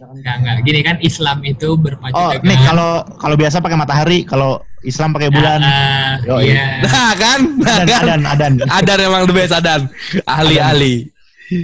Enggak 0.00 0.34
enggak 0.36 0.54
gini 0.62 0.80
kan 0.80 0.96
Islam 1.00 1.38
itu 1.42 1.68
berpacu 1.74 2.14
Oh, 2.14 2.30
dengan 2.30 2.46
nih 2.46 2.58
kalau 2.62 2.90
kalau 3.14 3.34
biasa 3.34 3.56
pakai 3.58 3.76
matahari, 3.76 4.18
kalau 4.22 4.50
Islam 4.80 5.10
pakai 5.10 5.28
bulan. 5.28 5.58
Ah, 5.58 6.12
Yoi. 6.24 6.42
iya. 6.48 6.66
Nah 6.84 7.12
kan? 7.12 7.38
Nah, 7.56 7.76
Adan, 7.76 7.88
kan? 7.88 8.02
adan, 8.04 8.22
adan. 8.24 8.52
Adan 8.64 8.98
emang 9.00 9.22
the 9.24 9.34
best 9.34 9.50
Adan. 9.50 9.80
Ahli-ahli. 10.24 11.10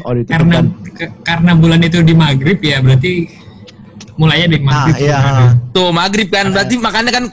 Oh, 0.01 0.13
ditutup 0.13 0.33
karena 0.35 0.55
kan. 0.57 0.67
ke- 0.91 1.13
karena 1.23 1.53
bulan 1.55 1.81
itu 1.81 2.01
di 2.01 2.13
maghrib 2.13 2.59
ya 2.59 2.81
berarti 2.81 3.29
mulainya 4.15 4.49
di 4.49 4.59
Ah, 4.59 4.65
maghrib 4.65 4.95
iya. 4.99 5.19
sebenarnya. 5.19 5.47
ha. 5.47 5.71
Tuh 5.71 5.89
maghrib 5.91 6.29
kan 6.29 6.47
berarti 6.49 6.75
makanya 6.77 7.11
kan 7.13 7.25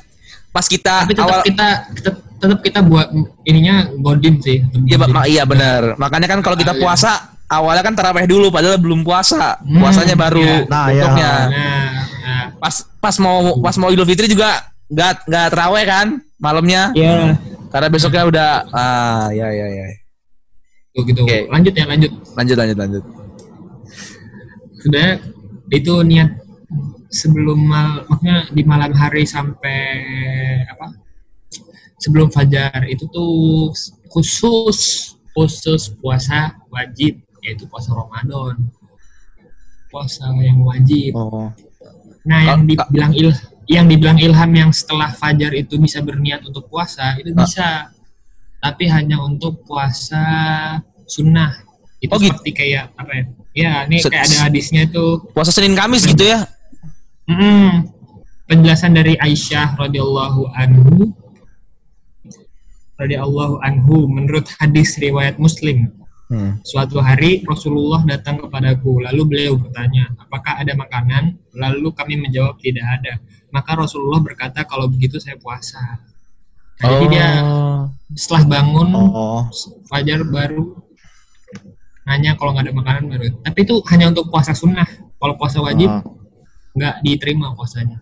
pas 0.52 0.66
kita 0.66 0.96
tapi 1.02 1.14
tetap 1.14 1.26
awal 1.26 1.42
kita 1.42 1.68
tetap, 1.96 2.16
tetap 2.36 2.60
kita 2.60 2.80
buat 2.82 3.08
ininya 3.42 3.76
godin 3.96 4.36
sih 4.38 4.60
Iya, 4.84 4.98
iya 5.26 5.44
benar. 5.44 5.96
Makanya 5.96 6.28
kan 6.28 6.40
kalau 6.42 6.54
kita 6.54 6.72
Ah, 6.72 6.78
iya. 6.78 6.84
puasa 6.84 7.12
awalnya 7.52 7.84
kan 7.84 7.94
taraweh 7.94 8.24
dulu 8.24 8.48
padahal 8.48 8.80
belum 8.80 9.04
puasa. 9.04 9.60
Hmm, 9.60 9.84
Puasanya 9.84 10.16
baru 10.16 10.40
iya. 10.40 10.64
Nah, 10.66 10.86
bentuknya. 10.88 11.32
nah, 11.52 12.46
Pas 12.58 12.76
pas 12.98 13.16
mau 13.20 13.60
pas 13.60 13.76
mau 13.76 13.92
Idul 13.92 14.08
Fitri 14.08 14.32
juga 14.32 14.72
nggak 14.88 15.28
nggak 15.28 15.46
taraweh 15.52 15.84
kan 15.84 16.08
malamnya. 16.40 16.96
ya 16.96 17.36
Karena 17.68 17.88
besoknya 17.88 18.24
udah 18.26 18.50
ah 18.72 19.28
ya 19.32 19.48
ya 19.48 19.68
ya. 19.68 19.86
tuh 20.92 21.04
gitu 21.08 21.24
Oke. 21.24 21.48
lanjut 21.48 21.72
ya 21.72 21.86
lanjut 21.88 22.12
Lanjut 22.36 22.56
lanjut 22.56 22.78
lanjut. 22.78 23.04
sudah 24.82 25.22
itu 25.72 25.94
niat 26.04 26.36
sebelum 27.08 27.60
mal, 27.64 28.04
maksudnya 28.08 28.44
di 28.52 28.64
malam 28.64 28.92
hari 28.92 29.24
sampai 29.24 29.80
apa 30.68 30.92
sebelum 31.96 32.28
fajar 32.28 32.84
itu 32.88 33.08
tuh 33.08 33.72
khusus 34.12 34.80
khusus 35.32 35.96
puasa 35.96 36.60
wajib 36.68 37.24
yaitu 37.42 37.66
puasa 37.66 37.92
Ramadan. 37.92 38.58
Puasa 39.90 40.32
yang 40.40 40.62
wajib. 40.64 41.12
Oh. 41.14 41.52
nah 42.22 42.38
yang 42.46 42.70
dibilang 42.70 43.12
il 43.18 43.34
yang 43.66 43.90
dibilang 43.90 44.22
ilham 44.22 44.52
yang 44.54 44.70
setelah 44.70 45.10
fajar 45.10 45.58
itu 45.58 45.82
bisa 45.82 46.00
berniat 46.00 46.46
untuk 46.46 46.70
puasa 46.70 47.18
itu 47.18 47.34
bisa. 47.34 47.90
Tapi 48.62 48.86
hanya 48.88 49.18
untuk 49.18 49.66
puasa 49.66 50.22
sunnah. 51.10 51.50
Itu 51.98 52.14
Oh, 52.14 52.22
gitu. 52.22 52.30
seperti 52.34 52.52
kayak 52.54 52.94
apa 52.94 53.12
ya? 53.14 53.24
Ya 53.52 53.72
ini 53.84 53.98
Se- 54.00 54.08
kayak 54.08 54.30
ada 54.30 54.38
hadisnya 54.48 54.86
tuh 54.88 55.22
Puasa 55.34 55.50
Senin 55.52 55.74
Kamis 55.74 56.06
gitu 56.06 56.24
ya. 56.24 56.46
Mm-mm. 57.28 57.90
penjelasan 58.46 58.92
dari 58.92 59.16
Aisyah 59.16 59.80
radhiyallahu 59.80 60.44
anhu 60.52 61.10
radhiyallahu 63.00 63.64
anhu 63.64 64.06
menurut 64.06 64.46
hadis 64.60 65.00
riwayat 65.00 65.40
Muslim 65.40 65.90
Hmm. 66.32 66.64
Suatu 66.64 67.04
hari 67.04 67.44
Rasulullah 67.44 68.08
datang 68.08 68.40
kepadaku, 68.40 69.04
lalu 69.04 69.22
beliau 69.28 69.60
bertanya, 69.60 70.16
apakah 70.16 70.64
ada 70.64 70.72
makanan? 70.80 71.36
Lalu 71.52 71.92
kami 71.92 72.16
menjawab 72.24 72.56
tidak 72.56 72.88
ada. 72.88 73.20
Maka 73.52 73.76
Rasulullah 73.76 74.24
berkata, 74.24 74.64
kalau 74.64 74.88
begitu 74.88 75.20
saya 75.20 75.36
puasa. 75.36 76.00
Nah, 76.80 76.88
Jadi 76.88 77.06
dia 77.12 77.28
setelah 78.16 78.48
bangun 78.48 78.90
Oh. 78.96 79.44
fajar 79.86 80.24
baru 80.24 80.72
nanya 82.08 82.34
kalau 82.40 82.56
nggak 82.56 82.66
ada 82.72 82.74
makanan 82.74 83.04
baru. 83.12 83.28
Tapi 83.44 83.60
itu 83.62 83.76
hanya 83.92 84.10
untuk 84.10 84.32
puasa 84.32 84.56
sunnah. 84.56 84.88
Kalau 85.20 85.36
puasa 85.36 85.60
wajib 85.60 85.92
Oh. 85.92 86.02
nggak 86.74 87.04
diterima 87.04 87.52
puasanya. 87.54 88.00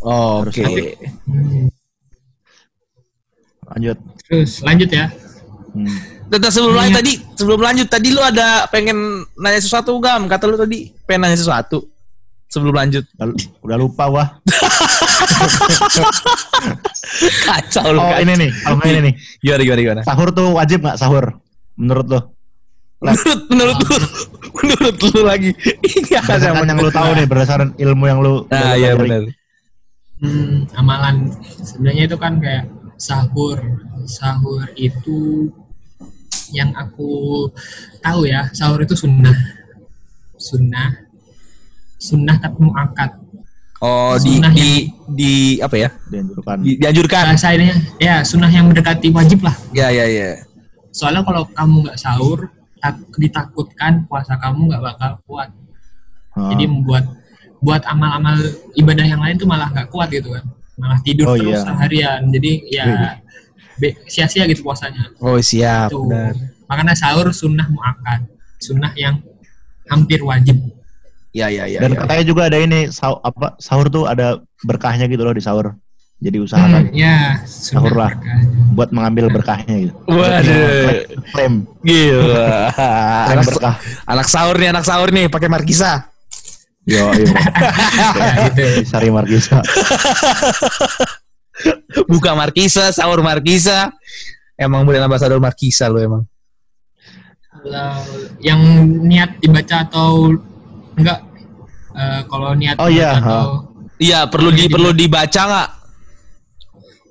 Oh, 0.00 0.42
Oke. 0.42 0.64
Tapi- 0.64 0.96
Hmm. 1.28 1.68
Lanjut. 3.68 3.98
Terus 4.26 4.64
lanjut 4.64 4.90
ya. 4.90 5.06
Hmm. 5.76 6.19
Tentang 6.30 6.52
sebelum 6.54 6.74
Iya. 6.74 6.80
lanjut 6.86 6.96
tadi, 7.02 7.12
sebelum 7.34 7.60
lanjut 7.60 7.86
tadi 7.90 8.08
lu 8.14 8.22
ada 8.22 8.48
pengen 8.70 9.26
nanya 9.34 9.58
sesuatu 9.58 9.98
gam? 9.98 10.30
Kata 10.30 10.46
lu 10.46 10.54
tadi 10.54 10.94
pengen 11.02 11.26
nanya 11.26 11.38
sesuatu 11.38 11.82
sebelum 12.46 12.74
lanjut. 12.74 13.02
Udah, 13.18 13.34
udah 13.66 13.76
lupa 13.78 14.04
wah. 14.06 14.28
Kacau 17.46 17.84
lu. 17.90 17.98
Oh 17.98 18.10
kacau. 18.14 18.22
ini 18.22 18.32
nih, 18.36 18.50
kalau 18.62 18.76
nggak 18.78 18.90
ini 18.90 19.00
nih. 19.02 19.14
Gimana 19.42 19.62
gimana 19.64 19.80
gimana? 19.82 20.02
Sahur 20.06 20.28
tuh 20.30 20.48
wajib 20.54 20.78
nggak 20.82 20.98
sahur? 20.98 21.24
Menurut 21.74 22.06
lo? 22.06 22.20
Menurut 23.00 23.40
menurut 23.48 23.78
lu, 23.80 23.96
menurut 24.60 24.96
lu 25.00 25.20
lagi. 25.24 25.50
Ini 25.56 26.20
Berdasarkan 26.20 26.66
yang 26.68 26.78
lu 26.78 26.90
tahu 26.92 27.10
nih, 27.16 27.26
berdasarkan 27.26 27.68
ilmu 27.80 28.04
yang 28.06 28.20
lu 28.20 28.44
Nah, 28.46 28.76
iya 28.76 28.92
benar. 28.92 29.24
Hmm, 30.20 30.68
amalan 30.76 31.32
sebenarnya 31.64 32.04
itu 32.12 32.16
kan 32.20 32.36
kayak 32.38 32.68
sahur. 33.00 33.56
Sahur 34.04 34.68
itu 34.76 35.48
yang 36.52 36.70
aku 36.74 37.46
tahu 38.02 38.26
ya, 38.26 38.50
sahur 38.54 38.82
itu 38.82 38.94
sunnah. 38.94 39.34
Sunnah. 40.36 41.08
Sunnah 42.00 42.36
tapi 42.40 42.58
muakkad. 42.64 43.20
Oh, 43.80 44.12
di 44.20 44.36
Sunnah 44.36 44.52
di 44.52 44.92
di 45.08 45.32
apa 45.56 45.76
ya? 45.76 45.88
dianjurkan. 46.12 46.56
Di, 46.60 46.70
dianjurkan. 46.76 47.24
Bahasa 47.32 47.48
ini 47.56 47.72
ya 47.96 48.20
sunnah 48.20 48.52
yang 48.52 48.68
mendekati 48.68 49.08
wajib 49.08 49.40
lah. 49.40 49.56
Ya 49.72 49.88
ya 49.88 50.04
ya. 50.04 50.44
Soalnya 50.92 51.24
kalau 51.24 51.48
kamu 51.48 51.88
nggak 51.88 51.96
sahur, 51.96 52.52
tak, 52.76 53.00
ditakutkan 53.16 54.04
puasa 54.04 54.36
kamu 54.36 54.68
nggak 54.68 54.82
bakal 54.84 55.12
kuat. 55.24 55.48
Ah. 56.36 56.52
Jadi 56.52 56.68
membuat 56.68 57.08
buat 57.60 57.80
amal-amal 57.88 58.36
ibadah 58.76 59.04
yang 59.04 59.20
lain 59.20 59.36
tuh 59.40 59.48
malah 59.48 59.72
nggak 59.72 59.88
kuat 59.88 60.12
gitu 60.12 60.28
kan. 60.28 60.44
Malah 60.80 60.98
tidur 61.04 61.32
Oh, 61.32 61.36
terus 61.40 61.60
iya. 61.60 61.64
seharian. 61.64 62.20
Jadi 62.28 62.52
ya 62.68 62.86
sia-sia 64.04 64.44
gitu 64.44 64.60
puasanya. 64.62 65.10
Oh, 65.18 65.38
siap. 65.38 65.88
Tuh. 65.88 66.04
Benar. 66.04 66.34
Makanya 66.66 66.94
sahur 66.94 67.32
sunnah 67.32 67.66
muakkad. 67.66 68.28
Sunnah 68.56 68.92
yang 68.94 69.18
hampir 69.86 70.20
wajib. 70.20 70.60
Ya 71.30 71.46
ya 71.46 71.64
ya. 71.64 71.78
Dan 71.78 71.94
ya. 71.94 71.98
katanya 72.02 72.24
juga 72.24 72.42
ada 72.46 72.58
ini 72.58 72.90
sahur, 72.90 73.18
apa 73.22 73.54
sahur 73.56 73.86
tuh 73.86 74.04
ada 74.04 74.38
berkahnya 74.62 75.06
gitu 75.06 75.22
loh 75.22 75.30
di 75.30 75.40
sahur. 75.40 75.74
Jadi 76.20 76.36
Hmm, 76.36 76.44
usahakan 76.44 76.82
ya, 76.92 77.40
Sahur 77.48 77.88
sunnah 77.88 77.96
lah. 77.96 78.10
berkah. 78.12 78.38
buat 78.76 78.90
mengambil 78.92 79.24
berkahnya 79.32 79.88
gitu. 79.88 79.94
Waduh. 80.04 81.00
Klaim, 81.32 81.54
Gila. 81.80 82.68
anak, 83.24 83.44
berkah. 83.48 83.74
anak 84.04 84.26
sahur 84.28 84.56
nih, 84.60 84.68
anak 84.68 84.84
sahur 84.84 85.08
nih 85.08 85.32
pakai 85.32 85.48
markisa. 85.48 86.12
Yo, 86.84 87.08
yo. 87.14 87.24
Ya, 88.20 88.50
gitu. 88.50 88.84
Sari 88.84 89.08
Margisa. 89.08 89.60
Buka 92.10 92.34
markisa, 92.34 92.90
sahur 92.90 93.22
markisa. 93.22 93.94
Emang 94.58 94.82
boleh 94.82 94.98
ambasador 94.98 95.38
markisa 95.38 95.86
lu 95.86 96.02
emang. 96.02 96.22
Kalau 97.50 97.92
yang 98.40 98.60
niat 99.04 99.38
dibaca 99.38 99.84
atau 99.84 100.32
enggak 100.96 101.18
eh, 101.92 102.20
kalau 102.26 102.50
niat 102.52 102.76
Oh, 102.76 102.90
iya, 102.90 103.14
atau 103.16 103.70
Iya, 104.00 104.24
perlu 104.26 104.48
di 104.48 104.64
perlu 104.66 104.90
dibaca 104.90 105.42
nggak? 105.44 105.68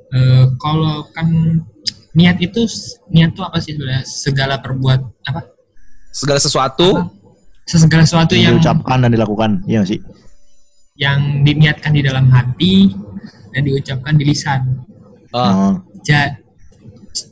eh, 0.10 0.46
kalau 0.58 1.06
kan 1.13 1.29
niat 2.12 2.41
itu 2.41 2.65
niat 3.08 3.29
itu 3.32 3.41
apa 3.46 3.62
sih 3.62 3.77
sebenarnya 3.77 4.01
segala 4.03 4.58
perbuat 4.58 5.00
apa 5.25 5.41
Segala 6.10 6.41
sesuatu. 6.41 7.13
segala 7.63 8.01
sesuatu 8.01 8.34
yang 8.34 8.58
diucapkan 8.58 8.98
dan 9.00 9.13
dilakukan. 9.13 9.51
Iya 9.63 9.82
nggak 9.82 9.89
sih? 9.89 10.01
yang 11.00 11.48
diniatkan 11.48 11.96
di 11.96 12.03
dalam 12.03 12.27
hati 12.27 12.91
dan 13.56 13.62
diucapkan 13.63 14.20
di 14.20 14.27
lisan. 14.27 14.84
Oh, 15.30 15.40
Oh. 15.40 15.74
Ja, 16.04 16.34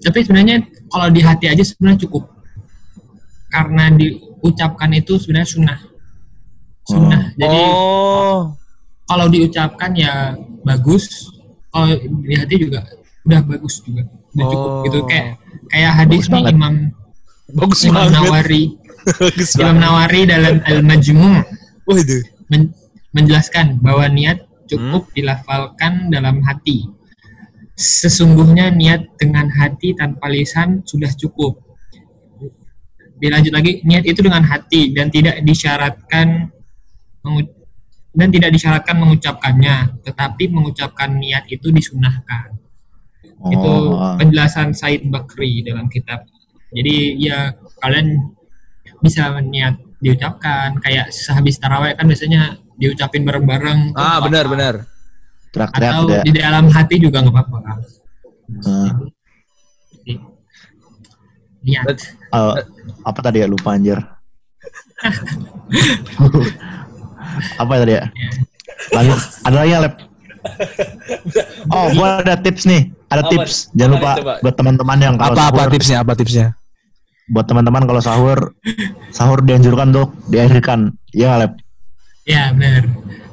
tapi 0.04 0.22
sebenarnya 0.22 0.62
kalau 0.88 1.08
di 1.10 1.22
hati 1.22 1.48
aja 1.48 1.64
sebenarnya 1.64 2.04
cukup 2.04 2.30
karena 3.48 3.90
diucapkan 3.90 4.92
itu 4.92 5.16
sebenarnya 5.16 5.48
sunnah 5.48 5.80
sunnah 6.84 7.32
jadi 7.34 7.62
oh. 7.64 8.52
kalau 9.04 9.26
diucapkan 9.28 9.96
ya 9.96 10.36
bagus 10.62 11.32
kalau 11.70 11.96
di 12.22 12.36
hati 12.36 12.56
juga 12.60 12.84
udah 13.24 13.40
bagus 13.42 13.80
juga 13.82 14.04
udah 14.36 14.46
cukup 14.46 14.70
Oh. 14.70 14.84
gitu 14.84 15.00
kayak 15.06 15.40
kayak 15.68 15.92
hadis 15.96 16.28
Bagus 16.28 16.44
nih. 16.44 16.54
Imam 16.54 16.74
bagus 17.50 17.80
Imam 17.82 17.96
banget. 18.04 18.14
Nawari 18.14 18.64
Bagus 19.24 19.50
Imam 19.54 19.64
banget. 19.64 19.82
Nawari 19.82 20.22
dalam 20.28 20.56
Al 20.62 20.80
Majmu' 20.84 21.40
Waduh. 21.88 22.22
men- 22.48 22.74
menjelaskan 23.12 23.80
bahwa 23.80 24.06
niat 24.08 24.44
Hmm. 24.44 24.68
cukup 24.68 25.04
dilafalkan 25.16 26.12
dalam 26.12 26.44
hati. 26.44 26.84
Sesungguhnya 27.78 28.74
niat 28.74 29.22
dengan 29.22 29.54
hati 29.54 29.94
tanpa 29.94 30.26
lisan 30.34 30.82
sudah 30.82 31.14
cukup. 31.14 31.62
Dilanjut 33.22 33.54
lagi, 33.54 33.86
niat 33.86 34.02
itu 34.06 34.26
dengan 34.26 34.42
hati 34.46 34.98
dan 34.98 35.14
tidak 35.14 35.46
disyaratkan 35.46 36.50
dan 38.18 38.30
tidak 38.34 38.50
disyaratkan 38.50 38.98
mengucapkannya, 38.98 40.02
tetapi 40.02 40.50
mengucapkan 40.50 41.22
niat 41.22 41.46
itu 41.54 41.70
disunahkan. 41.70 42.58
Itu 43.54 43.94
Oh. 43.94 44.18
penjelasan 44.18 44.74
Said 44.74 45.06
Bakri 45.14 45.62
dalam 45.62 45.86
kitab. 45.86 46.26
Jadi 46.74 47.22
ya 47.22 47.54
kalian 47.78 48.34
bisa 49.06 49.30
niat 49.38 49.78
diucapkan 50.02 50.82
kayak 50.82 51.14
sehabis 51.14 51.62
taraweh 51.62 51.94
kan 51.94 52.10
biasanya 52.10 52.58
diucapin 52.78 53.22
bareng-bareng. 53.22 53.94
Ah, 53.94 54.18
nggak 54.18 54.26
benar 54.26 54.46
apa-apa. 54.50 54.54
benar. 54.58 54.97
Teriak-teriak 55.52 55.92
Atau 55.92 56.04
tidak. 56.08 56.24
di 56.24 56.32
dalam 56.34 56.66
hati 56.70 56.96
juga 57.00 57.18
nggak 57.24 57.34
apa-apa. 57.34 57.58
Jadi, 59.92 60.14
Niat. 61.64 62.00
eh, 62.32 62.54
apa 63.04 63.20
tadi 63.20 63.38
ya 63.44 63.48
lupa 63.48 63.76
anjir. 63.76 64.00
apa 67.62 67.74
tadi 67.78 67.94
ya? 67.94 68.04
Lanjut. 68.94 69.20
Ada 69.44 69.56
lagi 69.56 69.72
ya, 69.72 69.80
Lep? 69.84 69.96
Oh, 71.68 71.92
gua 71.92 72.24
ada 72.24 72.40
tips 72.40 72.64
nih. 72.64 72.88
Ada 73.12 73.20
Apa? 73.20 73.32
tips. 73.36 73.68
Jangan 73.76 73.92
lupa 74.00 74.12
coba? 74.16 74.34
buat 74.40 74.56
teman-teman 74.56 74.98
yang 74.98 75.16
kalau 75.20 75.36
Apa 75.36 75.44
apa 75.52 75.60
sahur, 75.60 75.72
tipsnya? 75.76 75.98
Apa 76.02 76.14
tipsnya? 76.16 76.48
buat 77.28 77.44
teman-teman 77.44 77.84
kalau 77.84 78.00
sahur 78.00 78.40
sahur 79.12 79.44
dianjurkan 79.44 79.92
untuk 79.92 80.16
diakhirkan. 80.32 80.96
Iya, 81.12 81.28
nggak, 81.28 81.40
Lep. 81.44 81.54
Ya 82.24 82.44
benar. 82.56 82.84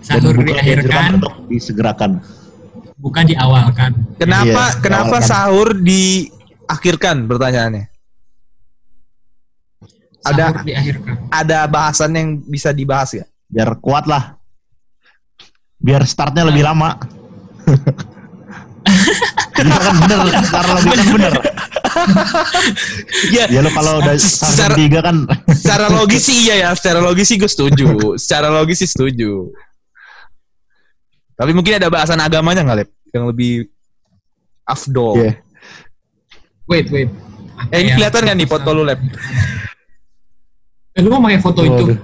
Sahur 0.04 0.36
bukan 0.36 0.46
diakhirkan, 0.46 1.16
untuk 1.16 1.34
disegerakan. 1.48 2.10
bukan 2.94 3.24
diawalkan. 3.24 3.90
Kenapa 4.16 4.64
Iya, 4.70 4.80
kenapa 4.80 5.08
awal 5.10 5.20
kan. 5.20 5.26
sahur 5.26 5.68
diakhirkan 5.74 7.16
pertanyaannya? 7.24 7.84
Ada- 10.22 10.48
Sahur 10.52 10.62
diakhirkan. 10.62 11.14
Ada 11.28 11.58
bahasan 11.66 12.10
yang 12.12 12.28
bisa 12.40 12.70
dibahas 12.70 13.12
ya? 13.14 13.24
Biar 13.44 13.76
kuat 13.76 14.04
lah. 14.04 14.36
Biar 15.76 16.04
startnya 16.04 16.44
lebih 16.44 16.62
lama. 16.62 16.96
Kan 19.54 19.70
bener, 19.70 20.18
kan 20.50 20.66
bener. 21.08 21.32
Iya. 23.30 23.44
Ya 23.48 23.60
lo 23.62 23.70
kalau 23.70 24.02
udah 24.02 24.18
Secara- 24.18 24.74
tiga 24.74 24.98
kan 25.00 25.24
secara 25.48 25.86
logis 25.88 26.26
sih 26.26 26.36
iya 26.44 26.54
ya, 26.58 26.70
secara 26.74 26.98
logis 26.98 27.30
sih 27.30 27.38
gue 27.38 27.46
setuju. 27.46 27.86
secara 28.18 28.50
logis 28.50 28.82
sih 28.82 28.90
setuju. 28.90 29.54
Tapi 31.34 31.50
mungkin 31.50 31.82
ada 31.82 31.90
bahasan 31.90 32.22
agamanya 32.22 32.62
nggak, 32.62 32.78
Lep? 32.84 32.90
Yang 33.10 33.24
lebih 33.34 33.52
afdol. 34.64 35.14
Iya. 35.18 35.32
Wait, 36.70 36.86
wait. 36.94 37.10
Apa 37.54 37.70
Eh, 37.70 37.86
ini 37.86 37.90
kelihatan 37.94 38.22
nggak 38.26 38.38
nih 38.38 38.48
foto 38.48 38.68
lu, 38.70 38.82
Lep? 38.86 39.00
Eh, 40.94 41.02
Lu 41.02 41.10
mau 41.10 41.26
pakai 41.26 41.42
foto 41.42 41.60
itu? 41.66 41.84
Waduh. 41.90 41.98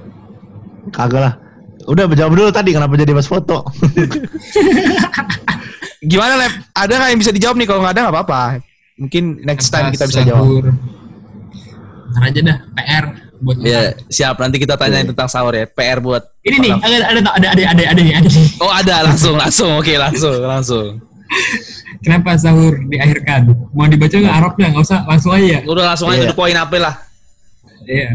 Kagak 0.91 1.21
lah. 1.23 1.35
Udah 1.87 2.05
jawab 2.13 2.35
dulu 2.37 2.51
tadi 2.53 2.75
kenapa 2.75 2.99
jadi 2.99 3.15
bahas 3.15 3.31
foto. 3.31 3.63
Gimana, 6.11 6.35
Lep? 6.41 6.53
Ada 6.75 6.93
nggak 6.99 7.11
yang 7.15 7.21
bisa 7.21 7.33
dijawab 7.33 7.57
nih? 7.59 7.67
Kalau 7.71 7.81
nggak 7.87 7.95
ada 7.95 8.01
nggak 8.09 8.15
apa-apa. 8.19 8.41
Mungkin 9.01 9.25
next 9.47 9.71
time 9.73 9.95
kita 9.95 10.05
bisa 10.11 10.23
jawab. 10.27 10.75
Ntar 12.11 12.23
aja 12.27 12.41
dah, 12.43 12.59
PR 12.75 13.05
buat. 13.41 13.57
Iya, 13.65 13.97
siap. 14.13 14.37
Nanti 14.39 14.57
kita 14.61 14.77
tanyain 14.77 15.09
tentang 15.09 15.27
sahur 15.27 15.57
ya. 15.57 15.65
PR 15.65 15.99
buat 15.99 16.23
Ini 16.45 16.57
nih, 16.61 16.73
ada 16.77 16.97
ada 17.11 17.21
ada 17.37 17.49
ada 17.51 17.63
ada 17.73 17.83
ada 17.91 18.01
nih, 18.01 18.15
ada 18.17 18.29
nih. 18.29 18.47
Oh 18.61 18.73
ada 18.73 18.97
langsung 19.09 19.35
langsung 19.37 19.71
oke 19.81 19.93
langsung 19.97 20.41
langsung. 20.45 20.87
Kenapa 22.01 22.33
sahur 22.41 22.81
diakhirkan? 22.89 23.53
Mau 23.77 23.85
dibaca 23.85 24.17
nggak 24.17 24.37
Arabnya? 24.41 24.67
Nggak 24.73 24.85
usah, 24.89 25.01
langsung 25.05 25.33
aja. 25.37 25.61
Udah 25.69 25.85
langsung 25.93 26.09
aja 26.09 26.25
Iya. 26.25 26.31
the 26.33 26.37
point 26.37 26.57
apa 26.57 26.77
lah. 26.81 26.95
Iya. 27.85 28.11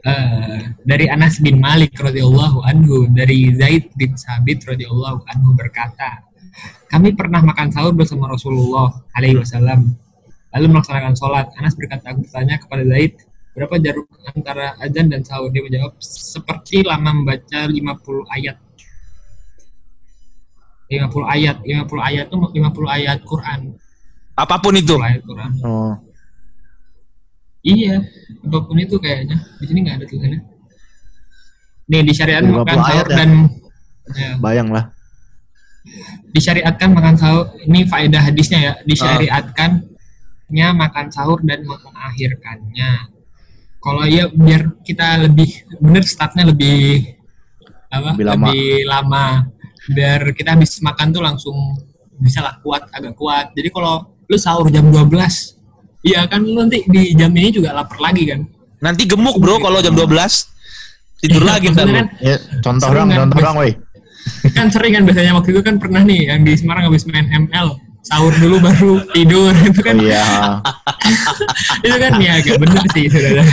Eh, 0.00 0.56
dari 0.86 1.06
Anas 1.12 1.42
bin 1.44 1.60
Malik 1.60 1.92
radhiyallahu 1.98 2.64
anhu, 2.64 3.04
dari 3.12 3.52
Zaid 3.52 3.92
bin 3.98 4.16
Sabit 4.16 4.64
radhiyallahu 4.64 5.26
anhu 5.28 5.52
berkata, 5.52 6.24
kami 6.88 7.12
pernah 7.12 7.44
makan 7.44 7.68
sahur 7.68 7.92
bersama 7.92 8.30
Rasulullah 8.30 8.94
alaihi 9.12 9.36
wasallam. 9.42 9.92
Lalu 10.56 10.66
melaksanakan 10.72 11.14
sholat. 11.14 11.46
Anas 11.58 11.74
berkata, 11.76 12.14
aku 12.14 12.26
bertanya 12.26 12.56
kepada 12.58 12.82
Zaid, 12.86 13.12
berapa 13.54 13.74
jarak 13.82 14.06
antara 14.30 14.66
azan 14.78 15.06
dan 15.10 15.22
sahur? 15.26 15.50
Dia 15.50 15.62
menjawab, 15.66 15.98
seperti 16.00 16.86
lama 16.86 17.10
membaca 17.10 17.66
50 17.66 18.26
ayat. 18.30 18.56
50 20.90 21.22
ayat, 21.22 21.56
50 21.62 22.02
ayat 22.02 22.24
itu 22.26 22.36
50 22.36 22.90
ayat 22.90 23.18
Quran. 23.22 23.60
Apa 24.34 24.58
pun 24.58 24.74
itu. 24.74 24.98
50 24.98 25.06
ayat 25.06 25.22
Quran. 25.22 25.50
Oh. 25.62 25.94
Iya, 27.60 28.00
apa 28.48 28.58
pun 28.64 28.76
itu 28.80 28.96
kayaknya. 28.96 29.36
Di 29.60 29.64
sini 29.68 29.78
nggak 29.84 29.96
ada 30.00 30.06
tulisannya. 30.08 30.40
Nih 31.90 32.02
disyariatkan 32.06 32.50
50 32.54 32.62
makan 32.62 32.78
sahur 32.86 33.06
ya? 33.06 33.16
dan 33.18 33.30
ya, 34.14 34.30
Bayang 34.38 34.68
lah. 34.70 34.84
disyariatkan 36.30 36.88
makan 36.94 37.14
sahur. 37.18 37.44
Ini 37.66 37.80
faedah 37.86 38.22
hadisnya 38.26 38.58
ya. 38.58 38.72
Disyariatkannya 38.86 40.68
makan 40.74 41.06
sahur 41.12 41.38
dan 41.46 41.62
mengakhirkannya. 41.66 43.19
Kalau 43.80 44.04
ya 44.04 44.28
biar 44.28 44.76
kita 44.80 45.24
lebih 45.24 45.48
bener 45.76 46.04
startnya 46.04 46.44
lebih 46.46 47.10
apa 47.88 48.14
Lebih 48.14 48.26
lama. 48.28 48.46
lebih 48.46 48.68
lama. 48.86 49.24
Biar 49.90 50.20
kita 50.32 50.54
habis 50.54 50.78
makan 50.78 51.10
tuh 51.10 51.22
langsung 51.24 51.56
bisa 52.14 52.44
lah 52.44 52.60
kuat 52.60 52.86
agak 52.92 53.16
kuat. 53.16 53.50
Jadi 53.56 53.68
kalau 53.72 54.04
lu 54.28 54.36
sahur 54.36 54.68
jam 54.68 54.86
12 54.86 55.10
iya 56.00 56.24
kan 56.24 56.40
lu 56.40 56.60
nanti 56.60 56.84
di 56.86 57.12
jam 57.12 57.32
ini 57.32 57.50
juga 57.50 57.72
lapar 57.72 57.98
lagi 57.98 58.28
kan? 58.28 58.44
Nanti 58.80 59.04
gemuk 59.04 59.36
bro 59.36 59.58
kalau 59.58 59.80
jam 59.80 59.92
12 59.92 60.06
tidur 61.20 61.42
Iya, 61.44 61.50
lagi 61.52 61.66
ntar 61.68 61.84
kan, 61.84 62.06
Ya, 62.16 62.36
contoh 62.64 62.88
dong, 62.88 63.08
kan, 63.12 63.18
contoh 63.28 63.38
dong, 63.42 63.56
woi. 63.60 63.72
kan 64.56 64.68
sering 64.68 64.92
kan 64.94 65.02
biasanya 65.04 65.32
waktu 65.32 65.52
itu 65.52 65.60
kan 65.60 65.76
pernah 65.76 66.00
nih 66.00 66.28
yang 66.28 66.40
di 66.40 66.52
Semarang 66.54 66.88
habis 66.88 67.04
main 67.04 67.28
ML 67.28 67.76
sahur 68.10 68.34
dulu 68.34 68.56
baru 68.58 68.92
tidur 69.14 69.54
itu 69.54 69.80
kan 69.80 69.94
Oh, 69.94 70.02
iya. 70.02 70.26
itu 71.86 71.96
kan 71.96 72.10
ya 72.18 72.32
agak 72.36 72.56
bener 72.58 72.82
sih 72.90 73.06
saudara 73.06 73.44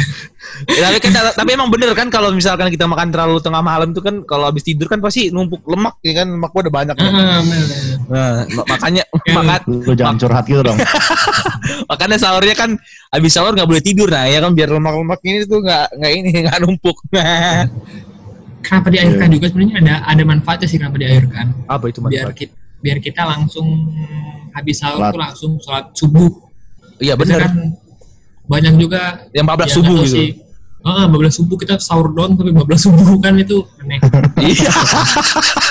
Ya, 0.65 0.89
tapi, 0.89 0.97
kan, 1.03 1.11
tapi 1.37 1.49
emang 1.53 1.69
bener 1.69 1.93
kan 1.93 2.09
kalau 2.09 2.33
misalkan 2.33 2.71
kita 2.71 2.89
makan 2.89 3.13
terlalu 3.13 3.37
tengah 3.37 3.61
malam 3.61 3.93
tuh 3.93 4.01
kan 4.01 4.25
kalau 4.25 4.49
habis 4.49 4.65
tidur 4.65 4.89
kan 4.89 4.97
pasti 4.97 5.29
numpuk 5.29 5.61
lemak 5.69 6.01
ya 6.01 6.23
kan 6.23 6.33
lemak 6.33 6.49
gua 6.49 6.61
udah 6.65 6.73
banyak. 6.73 6.95
kan. 6.97 7.11
Nah, 8.09 8.41
ma- 8.49 8.65
makanya 8.65 9.03
Ya, 9.27 9.33
makan 9.37 9.59
Lu 9.69 9.93
jangan 9.93 10.15
curhat 10.17 10.49
gitu 10.49 10.65
dong. 10.65 10.77
makanya 11.91 12.17
sahurnya 12.17 12.55
kan 12.57 12.73
habis 13.13 13.37
sahur 13.37 13.53
nggak 13.53 13.69
boleh 13.69 13.83
tidur 13.83 14.09
nah 14.09 14.25
ya 14.25 14.41
kan 14.41 14.57
biar 14.57 14.71
lemak-lemak 14.71 15.19
ini 15.21 15.45
tuh 15.45 15.61
nggak 15.61 15.85
nggak 15.93 16.11
ini 16.15 16.29
nggak 16.47 16.57
numpuk. 16.63 16.97
kenapa 18.63 18.87
diairkan 18.89 19.29
juga 19.29 19.45
sebenarnya 19.51 19.75
ada 19.77 19.93
ada 20.09 20.23
manfaatnya 20.25 20.67
sih 20.67 20.77
kenapa 20.81 20.97
diairkan 20.97 21.45
Apa 21.67 21.85
itu 21.87 21.99
biar 22.01 22.33
kita 22.33 22.55
biar 22.88 22.97
kita 22.97 23.21
langsung 23.21 23.67
habis 24.56 24.80
sahur 24.80 25.12
tuh 25.12 25.19
langsung 25.19 25.52
sholat 25.60 25.91
subuh 25.91 26.32
Iya 26.97 27.13
bener. 27.13 27.43
kan 27.43 27.54
banyak 28.47 28.73
juga 28.80 29.28
Yang 29.30 29.43
14 29.43 29.60
yang 29.60 29.76
subuh 29.76 30.00
gitu. 30.02 30.15
sih, 30.15 30.30
Heeh, 30.80 31.04
14 31.04 31.36
subuh 31.36 31.56
kita 31.60 31.73
sahur 31.78 32.08
doang 32.10 32.34
tapi 32.34 32.50
15 32.50 32.80
subuh 32.88 33.19
kan 33.19 33.36
itu 33.36 33.60
aneh. 33.78 34.00
Iya. 34.39 34.71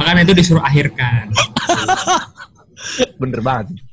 Makanya 0.00 0.22
itu 0.24 0.34
disuruh 0.34 0.64
akhirkan. 0.64 1.30
bener 3.20 3.40
banget. 3.40 3.76
Nah, 3.76 3.84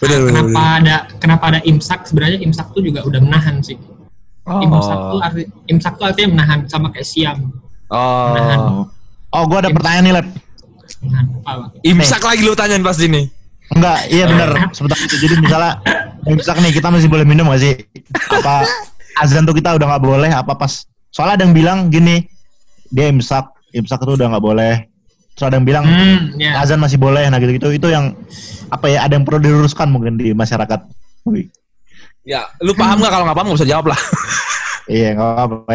Bener, 0.00 0.18
bener, 0.24 0.42
kenapa 0.44 0.60
ada 0.80 0.96
kenapa 1.20 1.44
ada 1.52 1.60
imsak? 1.62 2.08
Sebenarnya 2.08 2.40
imsak 2.40 2.72
tuh 2.72 2.80
juga 2.80 3.04
udah 3.04 3.20
menahan 3.20 3.60
sih. 3.60 3.76
Oh. 4.44 4.60
Imsak 4.60 4.98
tuh 4.98 5.20
arti, 5.20 5.42
imsak 5.68 5.92
tuh 5.94 6.04
artinya 6.08 6.28
menahan 6.40 6.58
sama 6.66 6.88
kayak 6.90 7.06
siam. 7.06 7.52
Menahan. 7.92 8.60
Oh. 8.60 8.84
Oh, 9.30 9.44
gua 9.46 9.60
ada 9.60 9.70
pertanyaan 9.70 10.04
nih, 10.04 10.14
Lep. 10.14 10.26
Apa? 11.44 11.64
Imsak 11.82 12.22
lagi 12.22 12.42
lu 12.44 12.54
tanyain 12.56 12.82
pasti 12.84 13.06
nih. 13.08 13.24
Enggak, 13.72 13.98
iya 14.12 14.24
bener. 14.28 14.50
Sebentar. 14.76 14.98
Jadi 15.00 15.34
misalnya 15.40 15.72
imsak 16.28 16.56
nih, 16.60 16.72
kita 16.72 16.88
masih 16.92 17.08
boleh 17.08 17.24
minum 17.24 17.48
gak 17.48 17.60
sih? 17.64 17.74
Apa 18.28 18.68
azan 19.18 19.48
tuh 19.48 19.56
kita 19.56 19.74
udah 19.74 19.86
nggak 19.96 20.04
boleh? 20.04 20.30
Apa 20.30 20.52
pas? 20.54 20.84
Soalnya 21.08 21.40
ada 21.40 21.44
yang 21.48 21.54
bilang 21.56 21.78
gini, 21.88 22.26
dia 22.92 23.08
imsak, 23.08 23.48
imsak 23.72 24.02
itu 24.04 24.12
udah 24.20 24.26
nggak 24.36 24.44
boleh. 24.44 24.74
Terus 25.34 25.44
ada 25.50 25.56
yang 25.58 25.66
bilang 25.66 25.84
Hmm, 25.86 26.30
ya. 26.38 26.62
azan 26.62 26.78
masih 26.78 26.98
boleh. 27.00 27.26
Nah 27.26 27.42
gitu-gitu 27.42 27.74
itu 27.74 27.88
yang 27.90 28.14
apa 28.70 28.86
ya? 28.86 29.02
Ada 29.02 29.18
yang 29.18 29.24
perlu 29.26 29.42
diluruskan 29.42 29.90
mungkin 29.90 30.14
di 30.14 30.30
masyarakat. 30.30 30.80
Wih. 31.26 31.48
Ya, 32.24 32.46
lu 32.64 32.72
paham 32.72 33.00
nggak 33.02 33.12
kalau 33.12 33.24
nggak 33.28 33.36
paham 33.36 33.46
nggak 33.50 33.60
usah 33.60 33.68
jawab 33.68 33.86
lah. 33.90 34.00
Iya, 34.84 35.16
nggak 35.16 35.28
apa-apa. 35.40 35.74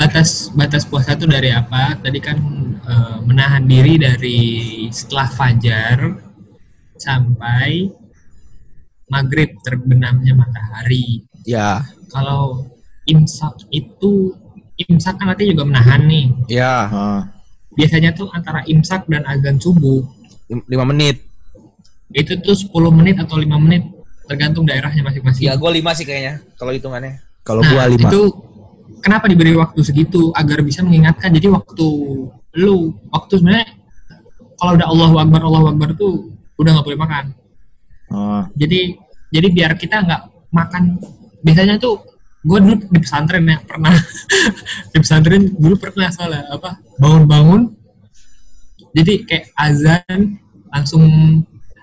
Batas 0.00 0.48
batas 0.50 0.88
puasa 0.88 1.12
itu 1.12 1.28
dari 1.28 1.52
apa? 1.52 1.92
Tadi 2.00 2.18
kan 2.18 2.38
eh, 2.80 3.18
menahan 3.20 3.68
diri 3.68 4.00
dari 4.00 4.40
setelah 4.88 5.28
fajar 5.28 5.98
sampai 6.96 7.84
maghrib 9.06 9.60
terbenamnya 9.60 10.32
matahari. 10.32 11.24
Ya, 11.44 11.84
Kalau 12.08 12.68
imsak 13.04 13.68
itu 13.68 14.32
imsak 14.78 15.18
kan 15.18 15.28
artinya 15.28 15.52
juga 15.52 15.64
menahan 15.66 16.00
nih. 16.06 16.26
ya, 16.48 16.74
Ah. 16.86 17.20
Biasanya 17.70 18.10
tuh 18.12 18.28
antara 18.30 18.64
imsak 18.64 19.06
dan 19.06 19.22
azan 19.24 19.56
subuh 19.56 20.02
lima 20.66 20.84
menit. 20.84 21.20
itu 22.10 22.34
tuh 22.42 22.58
10 22.58 22.90
menit 22.90 23.14
atau 23.16 23.38
5 23.38 23.54
menit 23.56 23.86
tergantung 24.26 24.66
daerahnya 24.66 24.98
masing-masing. 25.00 25.46
Ya, 25.46 25.54
gue 25.54 25.70
lima 25.70 25.94
sih 25.94 26.02
kayaknya 26.02 26.42
kalau 26.58 26.74
hitungannya. 26.74 27.22
Kalau 27.40 27.62
Nah, 27.62 27.70
gua 27.70 27.84
lima. 27.86 28.10
itu 28.10 28.20
kenapa 29.00 29.26
diberi 29.26 29.56
waktu 29.56 29.80
segitu 29.82 30.30
agar 30.36 30.62
bisa 30.62 30.84
mengingatkan. 30.84 31.32
Jadi 31.32 31.48
waktu 31.50 31.86
lu 32.60 32.76
waktu 33.10 33.32
sebenarnya 33.40 33.68
kalau 34.60 34.72
udah 34.76 34.88
Allahu 34.88 35.14
Akbar 35.18 35.40
Allahu 35.44 35.66
Akbar 35.74 35.88
tuh 35.96 36.32
udah 36.60 36.70
nggak 36.76 36.86
boleh 36.86 37.00
makan. 37.00 37.24
Ah. 38.12 38.44
Jadi 38.54 38.96
jadi 39.32 39.48
biar 39.50 39.72
kita 39.76 40.04
nggak 40.04 40.22
makan 40.54 40.98
biasanya 41.40 41.80
tuh 41.80 41.98
gue 42.40 42.56
dulu 42.56 42.74
di 42.88 42.98
pesantren 43.04 43.44
ya 43.44 43.60
pernah 43.60 43.92
di 44.92 44.96
pesantren 44.96 45.44
dulu 45.60 45.76
pernah 45.76 46.08
soalnya 46.08 46.48
apa 46.48 46.80
bangun-bangun 46.96 47.68
jadi 48.96 49.12
kayak 49.28 49.44
azan 49.60 50.40
langsung 50.72 51.04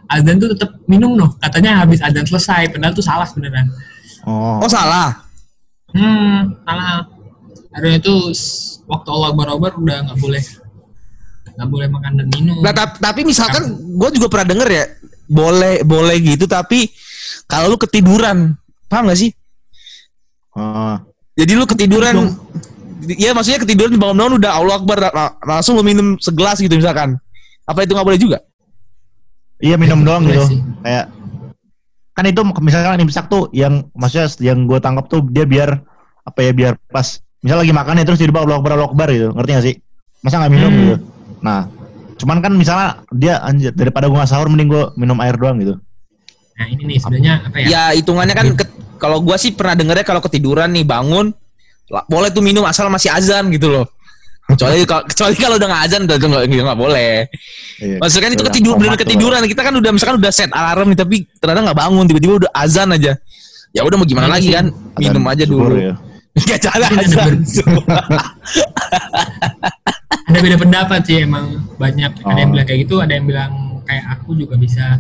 azan 0.10 0.42
tuh 0.42 0.58
tetap 0.58 0.82
minum 0.90 1.14
noh 1.14 1.38
katanya 1.38 1.86
habis 1.86 2.02
azan 2.02 2.26
selesai 2.26 2.74
padahal 2.74 2.94
tuh 2.98 3.06
salah 3.06 3.30
sebenarnya 3.30 3.70
Oh. 4.28 4.60
Oh 4.60 4.70
salah. 4.70 5.27
Hmm, 5.92 6.58
salah. 6.64 7.08
Harusnya 7.72 8.00
itu 8.02 8.16
waktu 8.86 9.10
Allah 9.12 9.28
Akbar 9.32 9.48
Akbar 9.54 9.72
udah 9.78 9.98
nggak 10.10 10.20
boleh 10.20 10.44
nggak 11.58 11.70
boleh 11.70 11.88
makan 11.90 12.12
dan 12.22 12.28
minum. 12.34 12.58
Nah, 12.62 12.74
tap- 12.74 13.02
tapi 13.02 13.26
misalkan 13.26 13.66
gue 13.74 14.10
juga 14.14 14.28
pernah 14.30 14.48
denger 14.54 14.70
ya, 14.70 14.86
boleh 15.26 15.82
boleh 15.82 16.18
gitu, 16.22 16.46
tapi 16.46 16.90
kalau 17.50 17.74
lu 17.74 17.78
ketiduran, 17.82 18.54
paham 18.86 19.10
gak 19.10 19.18
sih? 19.18 19.32
Ah. 20.54 21.02
Jadi 21.34 21.54
lu 21.54 21.66
ketiduran, 21.66 22.34
Iya 23.08 23.32
maksudnya 23.32 23.62
ketiduran 23.62 23.94
bangun-bangun 23.96 24.42
udah 24.42 24.52
Allah 24.58 24.76
Akbar 24.82 24.98
la- 25.00 25.38
langsung 25.46 25.78
lu 25.78 25.86
minum 25.86 26.18
segelas 26.18 26.58
gitu 26.58 26.74
misalkan. 26.76 27.16
Apa 27.64 27.86
itu 27.86 27.94
nggak 27.94 28.08
boleh 28.10 28.20
juga? 28.20 28.38
Iya 29.62 29.78
minum 29.78 30.02
doang 30.02 30.26
Boleh 30.26 30.34
gitu. 30.38 30.46
sih. 30.50 30.60
Kayak 30.82 31.06
kan 32.18 32.26
itu 32.26 32.42
misalkan 32.58 32.98
imsak 32.98 33.30
tuh 33.30 33.46
yang 33.54 33.86
maksudnya 33.94 34.26
yang 34.42 34.66
gue 34.66 34.82
tangkap 34.82 35.06
tuh 35.06 35.22
dia 35.30 35.46
biar 35.46 35.78
apa 36.26 36.40
ya 36.42 36.50
biar 36.50 36.74
pas 36.90 37.06
misal 37.40 37.62
lagi 37.62 37.70
makan 37.70 38.02
ya 38.02 38.04
terus 38.04 38.18
tiba-tiba 38.18 38.42
Allah 38.42 38.58
Akbar 38.58 38.72
Allah 38.74 38.90
Akbar 38.90 39.08
gitu. 39.14 39.30
Ngerti 39.38 39.52
gak 39.54 39.66
sih? 39.70 39.76
Masa 40.26 40.42
nggak 40.42 40.52
minum 40.52 40.72
Hmm. 40.74 40.80
gitu. 40.82 40.96
Nah, 41.46 41.60
cuman 42.18 42.42
kan 42.42 42.52
misalnya 42.58 42.90
dia 43.14 43.38
anjir 43.46 43.70
daripada 43.70 44.10
gue 44.10 44.18
nggak 44.18 44.32
sahur 44.34 44.50
mending 44.50 44.66
gue 44.66 44.84
minum 44.98 45.14
air 45.22 45.38
doang 45.38 45.62
gitu. 45.62 45.78
Nah 46.58 46.66
ini 46.66 46.82
nih 46.90 46.98
sebenarnya 46.98 47.34
apa 47.46 47.58
ya? 47.62 47.66
Ya 47.70 47.84
hitungannya 47.94 48.34
kan 48.34 48.48
ke- 48.58 48.74
kalau 48.98 49.22
gua 49.22 49.38
sih 49.38 49.54
pernah 49.54 49.78
dengernya 49.78 50.02
kalau 50.02 50.26
ketiduran 50.26 50.74
nih 50.74 50.82
bangun 50.82 51.30
lah, 51.88 52.02
boleh 52.10 52.34
tuh 52.34 52.42
minum 52.42 52.66
asal 52.66 52.90
masih 52.90 53.14
azan 53.14 53.54
gitu 53.54 53.70
loh. 53.70 53.86
Kecuali 54.48 54.76
kalau 54.90 55.04
kecuali 55.04 55.36
kalau 55.36 55.56
udah 55.56 55.68
nggak 55.68 55.84
azan 55.86 56.02
udah 56.08 56.16
nggak 56.18 56.44
nggak 56.48 56.80
boleh. 56.80 57.14
Iya. 57.78 57.98
Maksudnya 58.00 58.24
kan 58.24 58.32
itu 58.32 58.40
Udah 58.40 58.48
ketidur 58.50 58.72
komat 58.72 58.82
bener 58.82 58.94
tuh. 58.94 59.02
ketiduran 59.04 59.42
kita 59.46 59.62
kan 59.62 59.74
udah 59.76 59.92
misalkan 59.92 60.16
udah 60.18 60.32
set 60.32 60.52
alarm 60.52 60.88
nih 60.90 60.98
tapi 60.98 61.16
ternyata 61.38 61.60
nggak 61.68 61.78
bangun 61.78 62.04
tiba-tiba 62.08 62.34
udah 62.46 62.52
azan 62.56 62.90
aja. 62.92 63.14
Ya 63.76 63.82
udah 63.84 63.96
mau 63.96 64.08
gimana 64.08 64.26
Iya 64.26 64.32
lagi 64.32 64.50
kan? 64.52 64.66
Minum 64.96 65.24
aja 65.28 65.44
dulu. 65.44 65.76
ya. 65.92 65.94
Gak 66.38 66.60
jalan 66.64 66.88
Mungkin 66.88 67.00
ada 67.02 67.24
azan. 67.26 67.34
ada 70.28 70.38
beda 70.40 70.58
pendapat 70.58 71.00
sih 71.04 71.18
emang 71.24 71.46
banyak. 71.76 72.12
Ada 72.22 72.38
yang 72.38 72.50
Oh. 72.50 72.54
bilang 72.54 72.68
kayak 72.68 72.80
gitu, 72.86 72.96
ada 73.00 73.12
yang 73.12 73.26
bilang 73.26 73.52
kayak 73.84 74.06
aku 74.14 74.36
juga 74.36 74.56
bisa 74.56 75.00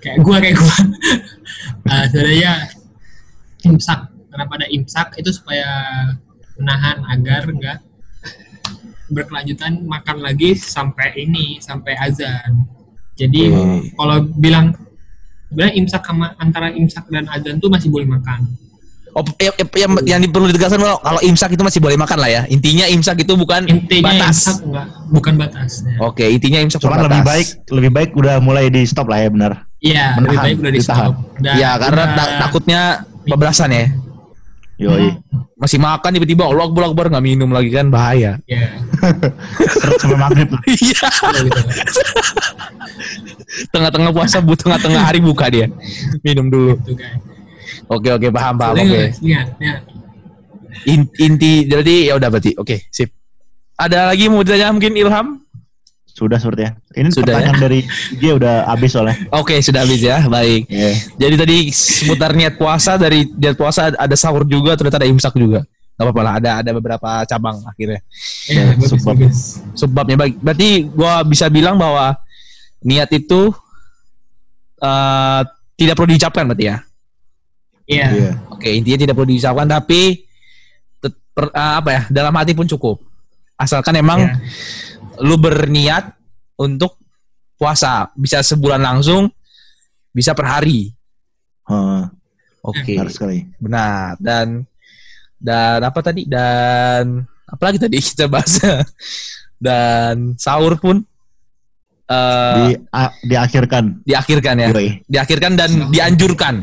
kayak 0.00 0.18
gua 0.20 0.36
kayak 0.42 0.56
gua. 0.58 0.76
Eh, 1.86 2.04
sebenarnya 2.10 2.52
imsak. 3.62 4.00
Kenapa 4.26 4.52
ada 4.56 4.66
imsak 4.68 5.08
itu 5.16 5.30
supaya 5.30 5.68
menahan 6.56 7.04
agar 7.06 7.46
enggak 7.46 7.78
berkelanjutan 9.12 9.84
makan 9.84 10.16
lagi 10.18 10.56
sampai 10.56 11.12
ini 11.18 11.56
sampai 11.58 11.92
azan. 11.94 12.64
Jadi 13.12 13.48
Oke. 13.48 13.92
kalau 13.92 14.16
bilang 14.34 14.72
bilang 15.48 15.72
imsak 15.74 16.00
sama 16.00 16.32
antara 16.36 16.72
imsak 16.72 17.04
dan 17.06 17.28
azan 17.28 17.60
tuh 17.60 17.68
masih 17.68 17.88
boleh 17.88 18.08
makan. 18.08 18.48
Oh, 19.12 19.20
ya- 19.36 19.52
ya- 19.52 19.68
yang, 19.78 19.92
yang 20.08 20.20
perlu 20.26 20.48
ditegaskan 20.48 20.80
kalau 20.80 20.96
kalau 20.98 21.20
imsak 21.20 21.52
itu 21.52 21.60
masih 21.60 21.84
boleh 21.84 22.00
makan 22.00 22.16
lah 22.16 22.32
ya. 22.32 22.42
Intinya 22.48 22.88
imsak 22.88 23.20
itu 23.20 23.36
bukan 23.36 23.68
Intinya 23.68 24.08
batas. 24.08 24.48
imsak 24.48 24.56
enggak 24.64 24.86
bukan 25.12 25.34
batasnya. 25.36 25.94
Oke, 26.00 26.24
intinya 26.26 26.58
imsak 26.58 26.80
bukan 26.80 26.96
lebih 27.04 27.20
batas. 27.20 27.28
baik 27.28 27.46
lebih 27.68 27.90
baik 27.92 28.10
udah 28.16 28.40
mulai 28.40 28.72
di 28.72 28.88
stop 28.88 29.12
lah 29.12 29.20
ya 29.20 29.28
benar. 29.28 29.52
Iya, 29.78 30.16
lebih 30.16 30.38
baik 30.40 30.56
udah 30.58 30.72
di 30.72 30.80
stop. 30.80 31.12
Udah- 31.36 31.54
Ya 31.54 31.76
karena 31.76 32.02
udah- 32.02 32.16
ta- 32.16 32.32
takutnya 32.40 32.80
bablasan 33.28 33.70
ya. 33.70 33.84
Yoi. 34.80 35.12
Masih 35.54 35.78
makan 35.78 36.10
tiba-tiba 36.10 36.42
Allah 36.42 36.64
Akbar 36.64 36.88
Akbar 36.88 37.06
nggak 37.06 37.22
minum 37.22 37.52
lagi 37.52 37.68
kan 37.68 37.86
bahaya. 37.86 38.40
Ya, 38.48 38.80
Terus 38.80 38.91
sampai 40.00 40.18
maghrib. 40.18 40.48
Iya. 40.66 41.06
kalau 41.10 41.40
gitu. 41.46 41.60
Tengah-tengah 43.74 44.10
puasa 44.14 44.38
bu 44.38 44.54
tengah-tengah 44.56 45.02
hari 45.02 45.18
buka 45.20 45.50
dia. 45.50 45.66
Minum 46.22 46.48
dulu. 46.48 46.78
Gitu, 46.82 46.96
guys. 46.96 47.20
Oke 47.90 48.08
oke 48.08 48.28
paham 48.32 48.54
paham 48.56 48.74
oke. 48.78 49.02
In- 50.88 51.12
inti 51.20 51.68
jadi 51.68 52.12
ya 52.12 52.16
udah 52.16 52.28
berarti. 52.32 52.56
Oke, 52.56 52.88
sip. 52.88 53.12
Ada 53.76 54.14
lagi 54.14 54.30
mau 54.30 54.46
ditanya 54.46 54.70
mungkin 54.70 54.94
Ilham? 54.94 55.42
Sudah 56.12 56.36
sepertinya. 56.36 56.76
Ini 56.92 57.08
Sudah, 57.08 57.40
pertanyaan 57.40 57.58
dari 57.58 57.80
IG 58.12 58.22
udah 58.36 58.68
habis 58.68 58.92
soalnya. 58.92 59.16
Oke, 59.32 59.58
sudah 59.64 59.80
habis 59.82 60.00
ya. 60.04 60.22
Baik. 60.28 60.68
Iya. 60.68 60.92
Jadi 61.18 61.34
tadi 61.40 61.56
seputar 61.72 62.36
niat 62.36 62.60
puasa 62.60 63.00
dari 63.00 63.24
niat 63.32 63.56
puasa 63.56 63.90
ada 63.96 64.16
sahur 64.16 64.44
juga, 64.44 64.76
ternyata 64.76 65.00
ada 65.00 65.08
imsak 65.08 65.34
juga. 65.34 65.64
Gak 66.02 66.06
apa-apa 66.10 66.22
lah, 66.22 66.34
ada 66.36 66.50
ada 66.58 66.70
beberapa 66.74 67.08
cabang 67.22 67.56
akhirnya. 67.62 68.00
Ya, 68.50 68.62
bagus, 68.74 68.88
sebab- 68.90 69.06
bagus. 69.14 69.38
Sebabnya 69.72 70.16
baik. 70.18 70.34
Berarti 70.42 70.68
gua 70.84 71.22
bisa 71.22 71.46
bilang 71.46 71.78
bahwa 71.78 72.18
niat 72.82 73.06
itu 73.08 73.54
eh 74.78 75.40
tidak 75.78 75.94
perlu 75.94 76.10
diucapkan 76.10 76.44
berarti 76.44 76.64
ya. 76.66 76.76
Iya. 77.86 78.06
Iya. 78.10 78.30
Oke, 78.48 78.68
intinya 78.70 78.98
tidak 79.00 79.14
perlu 79.14 79.30
diucapkan 79.30 79.66
tapi 79.66 80.26
per- 81.32 81.50
eh, 81.50 81.74
apa 81.78 81.90
ya? 81.90 82.02
Dalam 82.10 82.34
hati 82.34 82.52
pun 82.52 82.66
cukup. 82.66 82.98
Asalkan 83.54 83.94
emang 83.94 84.26
Iya. 84.26 84.34
lu 85.22 85.38
berniat 85.38 86.12
untuk 86.58 86.98
puasa, 87.54 88.10
bisa 88.14 88.42
sebulan 88.42 88.82
langsung, 88.82 89.30
bisa 90.10 90.34
per 90.34 90.50
hari. 90.50 90.90
Heeh, 91.62 92.02
Oke, 92.60 92.94
benar 92.98 93.10
sekali. 93.10 93.38
benar. 93.56 94.18
Dan 94.18 94.66
dan 95.42 95.82
apa 95.82 95.98
tadi? 96.00 96.22
Dan 96.24 97.26
apa 97.44 97.62
lagi 97.66 97.82
tadi 97.82 97.98
kita 97.98 98.30
bahas? 98.30 98.62
dan 99.62 100.34
sahur 100.38 100.74
pun 100.74 101.02
eh 102.06 102.54
Di 102.56 102.66
a- 102.90 103.14
diakhirkan. 103.20 104.02
diakhirkan 104.02 104.54
ya. 104.58 104.68
Yoi. 104.70 104.88
Diakhirkan 105.06 105.52
dan 105.54 105.70
dianjurkan. 105.90 106.54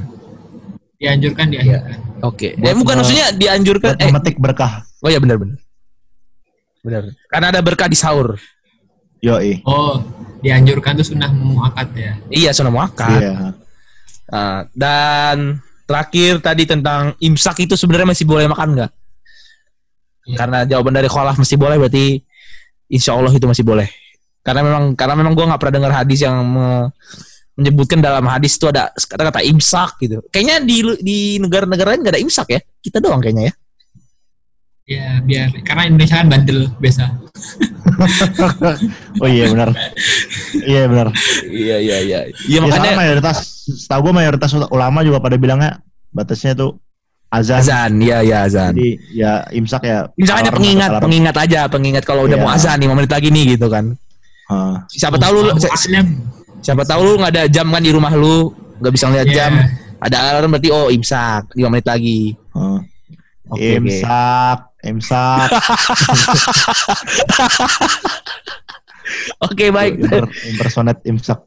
Dianjurkan 0.96 1.46
diakhirkan. 1.48 1.96
Oke. 2.24 2.56
Buat 2.56 2.68
eh 2.68 2.76
bukan 2.76 2.96
me- 2.96 3.00
maksudnya 3.04 3.28
dianjurkan 3.36 3.92
Buat 3.96 4.04
eh 4.04 4.08
memetik 4.12 4.36
berkah. 4.38 4.84
oh 5.00 5.08
ya 5.08 5.20
benar 5.20 5.40
benar. 5.40 5.60
Benar. 6.80 7.04
Karena 7.28 7.48
ada 7.52 7.60
berkah 7.60 7.88
di 7.88 7.96
sahur. 7.96 8.36
Yoi. 9.20 9.60
Oh, 9.68 10.00
dianjurkan 10.40 10.96
tuh 10.96 11.08
sunnah 11.08 11.28
muakat 11.32 11.88
ya. 11.92 12.12
Iya, 12.32 12.50
sudah 12.56 12.72
muakat. 12.72 13.20
Iya. 13.20 13.34
Nah, 14.30 14.64
dan 14.72 15.60
terakhir 15.90 16.38
tadi 16.46 16.70
tentang 16.70 17.18
imsak 17.18 17.66
itu 17.66 17.74
sebenarnya 17.74 18.14
masih 18.14 18.30
boleh 18.30 18.46
makan 18.46 18.78
nggak? 18.78 18.92
Iya. 20.30 20.36
Karena 20.38 20.60
jawaban 20.70 20.94
dari 20.94 21.10
Kholaf 21.10 21.42
masih 21.42 21.58
boleh 21.58 21.82
berarti 21.82 22.22
insya 22.94 23.18
Allah 23.18 23.34
itu 23.34 23.50
masih 23.50 23.66
boleh. 23.66 23.90
Karena 24.46 24.62
memang 24.62 24.94
karena 24.94 25.18
memang 25.18 25.34
gue 25.34 25.46
nggak 25.50 25.58
pernah 25.58 25.76
dengar 25.82 25.92
hadis 25.98 26.22
yang 26.22 26.46
me- 26.46 26.94
menyebutkan 27.58 28.00
dalam 28.00 28.24
hadis 28.30 28.56
itu 28.56 28.70
ada 28.70 28.94
kata-kata 28.94 29.42
imsak 29.44 29.98
gitu. 30.06 30.22
Kayaknya 30.30 30.56
di 30.64 30.78
di 31.02 31.20
negara-negara 31.42 31.98
lain 31.98 32.06
nggak 32.06 32.16
ada 32.16 32.22
imsak 32.22 32.48
ya. 32.54 32.60
Kita 32.62 33.02
doang 33.02 33.20
kayaknya 33.20 33.50
ya. 33.50 33.54
Ya, 34.90 35.22
biar 35.22 35.54
karena 35.62 35.86
Indonesia 35.86 36.18
kan 36.18 36.28
bandel 36.28 36.60
biasa. 36.82 37.06
Oh 39.20 39.28
iya 39.28 39.52
benar. 39.52 39.70
iya 40.64 40.88
benar. 40.88 41.08
Iya 41.44 41.78
iya 41.78 41.98
iya. 42.00 42.20
Iya 42.48 42.58
Ya, 42.58 42.60
makanya 42.64 42.96
mayoritas 42.96 43.38
setahu 43.68 44.10
gue 44.10 44.14
mayoritas 44.16 44.50
ulama 44.72 45.04
juga 45.04 45.20
pada 45.20 45.36
bilangnya 45.36 45.84
batasnya 46.10 46.56
tuh 46.56 46.80
azan. 47.30 47.60
azan, 47.60 47.92
iya 48.00 48.24
iya 48.24 48.38
azan. 48.48 48.72
Jadi 48.74 48.90
ya 49.12 49.44
imsak 49.52 49.84
ya. 49.84 50.08
Imsak 50.16 50.36
hanya 50.40 50.52
pengingat, 50.52 50.90
alarm. 50.90 51.04
pengingat 51.06 51.36
aja, 51.38 51.60
pengingat 51.68 52.04
kalau 52.04 52.24
udah 52.24 52.40
Iya. 52.40 52.44
mau 52.44 52.50
azan 52.50 52.78
5 52.80 52.96
menit 52.96 53.12
lagi 53.12 53.28
nih 53.30 53.44
gitu 53.54 53.68
kan. 53.68 53.86
Heeh. 54.50 54.74
Siapa 54.96 55.18
tahu 55.20 55.34
lu 55.38 55.52
siapa 56.60 56.84
tahu 56.84 57.02
lu 57.04 57.12
nggak 57.20 57.32
ada 57.36 57.44
jam 57.46 57.68
kan 57.68 57.84
di 57.84 57.92
rumah 57.92 58.16
lu, 58.16 58.50
nggak 58.80 58.94
bisa 58.96 59.06
ngeliat 59.12 59.28
Iya. 59.28 59.36
jam. 59.36 59.52
Ada 60.00 60.18
alarm 60.34 60.56
berarti 60.56 60.70
oh 60.72 60.88
imsak 60.88 61.52
5 61.54 61.68
menit 61.68 61.86
lagi. 61.86 62.32
Heeh. 62.56 62.80
Oke, 63.50 63.66
oke. 63.66 63.78
imsak, 63.82 64.58
imsak. 64.84 65.50
Oke, 69.46 69.72
baik. 69.74 69.94
Imper- 70.00 70.30
impersonate 70.54 71.02
imsak. 71.10 71.40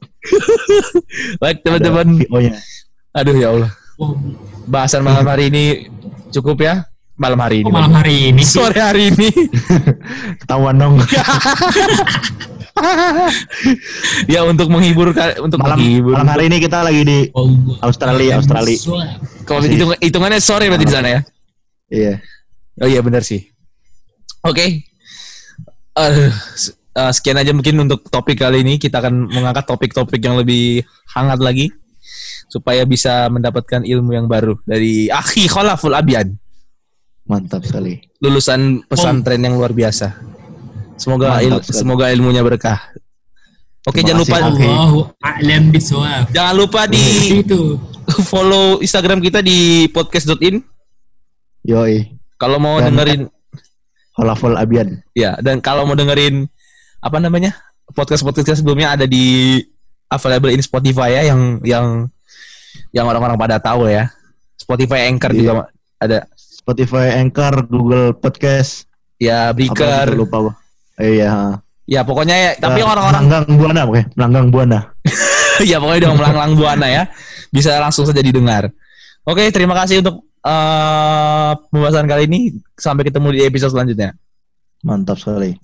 Baik 1.41 1.63
teman-teman. 1.63 2.07
Aduh 3.15 3.35
ya 3.37 3.49
Allah. 3.55 3.71
Oh, 4.01 4.17
Bahasan 4.67 5.03
malam 5.05 5.23
hari 5.27 5.47
ini 5.51 5.87
cukup 6.33 6.61
ya. 6.63 6.83
Malam 7.13 7.37
hari 7.45 7.61
ini. 7.61 7.69
kok 7.69 7.77
malam 7.77 7.93
hari 7.93 8.15
ini? 8.33 8.41
Sore 8.41 8.79
hari 8.81 9.13
ini. 9.13 9.29
Ketahuan 10.41 10.81
dong. 10.81 10.97
ya 14.25 14.41
untuk 14.49 14.65
menghibur 14.73 15.13
untuk 15.13 15.61
malam, 15.61 15.77
menghibur. 15.77 16.17
malam 16.17 16.29
hari 16.33 16.49
ini 16.49 16.57
kita 16.57 16.81
lagi 16.81 17.05
di 17.05 17.19
Allah. 17.37 17.77
Australia, 17.85 18.41
Australia. 18.41 18.77
Kalau 19.45 19.61
hitung 19.61 19.93
hitungannya 20.01 20.41
sore 20.41 20.73
berarti 20.73 20.85
di 20.89 20.93
sana 20.93 21.07
ya. 21.13 21.19
Iya. 21.93 22.13
Oh 22.77 22.87
iya 22.87 23.01
benar 23.01 23.21
sih. 23.21 23.45
Oke. 24.41 24.81
Eh, 25.93 26.29
s- 26.57 26.73
eh, 26.73 27.11
sekian 27.13 27.37
aja 27.37 27.53
mungkin 27.53 27.77
untuk 27.79 28.05
topik 28.07 28.39
kali 28.39 28.65
ini 28.65 28.77
kita 28.77 28.97
akan 28.97 29.29
mengangkat 29.29 29.65
topik-topik 29.65 30.17
yang 30.17 30.35
lebih 30.35 30.81
hangat 31.13 31.37
lagi 31.37 31.69
supaya 32.49 32.81
bisa 32.83 33.29
mendapatkan 33.29 33.81
ilmu 33.81 34.13
yang 34.13 34.25
baru 34.25 34.57
dari 34.63 35.05
Akhi 35.07 35.45
Khalaful 35.45 35.93
Abian, 35.93 36.33
Mantap 37.25 37.61
sekali. 37.65 37.97
lulusan 38.19 38.85
pesantren 38.85 39.41
yang 39.41 39.53
luar 39.53 39.69
biasa. 39.69 40.17
Semoga 40.97 41.41
il- 41.41 41.61
semoga 41.63 42.09
ilmunya 42.09 42.41
berkah. 42.41 42.77
Oke, 43.83 43.99
Terima 43.99 44.07
jangan 44.15 44.21
lupa. 44.21 44.37
Allahu 44.39 44.99
a'lam 45.19 45.63
bisawab. 45.69 46.23
jangan 46.31 46.55
lupa 46.55 46.81
di 46.87 47.03
Itu. 47.41 47.75
follow 48.23 48.79
Instagram 48.79 49.19
kita 49.19 49.41
di 49.41 49.85
podcast.in 49.89 50.61
Yoi. 51.63 52.22
Kalau 52.43 52.59
mau 52.59 52.83
Dan- 52.83 52.91
dengerin 52.91 53.21
Halaful 54.13 54.53
Abian. 54.53 54.99
Ya, 55.15 55.39
dan 55.39 55.63
kalau 55.63 55.87
mau 55.87 55.95
dengerin 55.95 56.51
apa 56.99 57.17
namanya? 57.17 57.55
podcast-podcast 57.83 58.63
sebelumnya 58.63 58.95
ada 58.95 59.05
di 59.05 59.59
available 60.07 60.49
in 60.49 60.63
Spotify 60.63 61.19
ya 61.19 61.35
yang 61.35 61.61
yang 61.61 61.85
yang 62.91 63.05
orang-orang 63.05 63.37
pada 63.37 63.57
tahu 63.59 63.87
ya. 63.87 64.09
Spotify 64.55 65.07
Anchor 65.11 65.31
Iya. 65.33 65.39
juga 65.39 65.51
ada. 65.99 66.19
Spotify, 66.35 67.19
Anchor, 67.19 67.67
Google 67.67 68.15
Podcast. 68.15 68.87
Ya, 69.19 69.51
Breaker. 69.51 70.15
lupa 70.15 70.55
Iya. 70.95 71.59
Ya, 71.83 72.07
pokoknya 72.07 72.35
ya, 72.39 72.51
tapi 72.55 72.79
Eh, 72.79 72.87
orang-orang 72.87 73.27
Melanggang 73.27 73.45
Buana, 73.59 73.81
oke. 73.83 74.01
Melanggang 74.15 74.45
Buana. 74.47 74.79
ya 75.69 75.77
pokoknya 75.83 76.01
dong 76.07 76.15
melanglang 76.15 76.53
buana 76.55 76.87
ya. 76.87 77.03
Bisa 77.51 77.75
langsung 77.83 78.07
saja 78.07 78.23
didengar. 78.23 78.71
Oke, 79.27 79.51
terima 79.51 79.75
kasih 79.75 79.99
untuk 79.99 80.23
eh, 80.43 81.51
pembahasan 81.71 82.07
kali 82.07 82.23
ini. 82.27 82.39
Sampai 82.75 83.07
ketemu 83.07 83.27
di 83.35 83.39
episode 83.47 83.73
selanjutnya. 83.75 84.15
Mantap 84.83 85.19
sekali. 85.19 85.55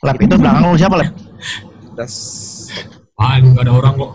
Lab 0.00 0.16
itu 0.16 0.34
belakang 0.36 0.64
lu 0.72 0.80
siapa, 0.80 0.96
Lab? 0.96 1.12
Das. 1.92 2.16
Ah, 3.20 3.36
nggak 3.36 3.68
ada 3.68 3.72
orang 3.76 3.92
kok. 4.00 4.08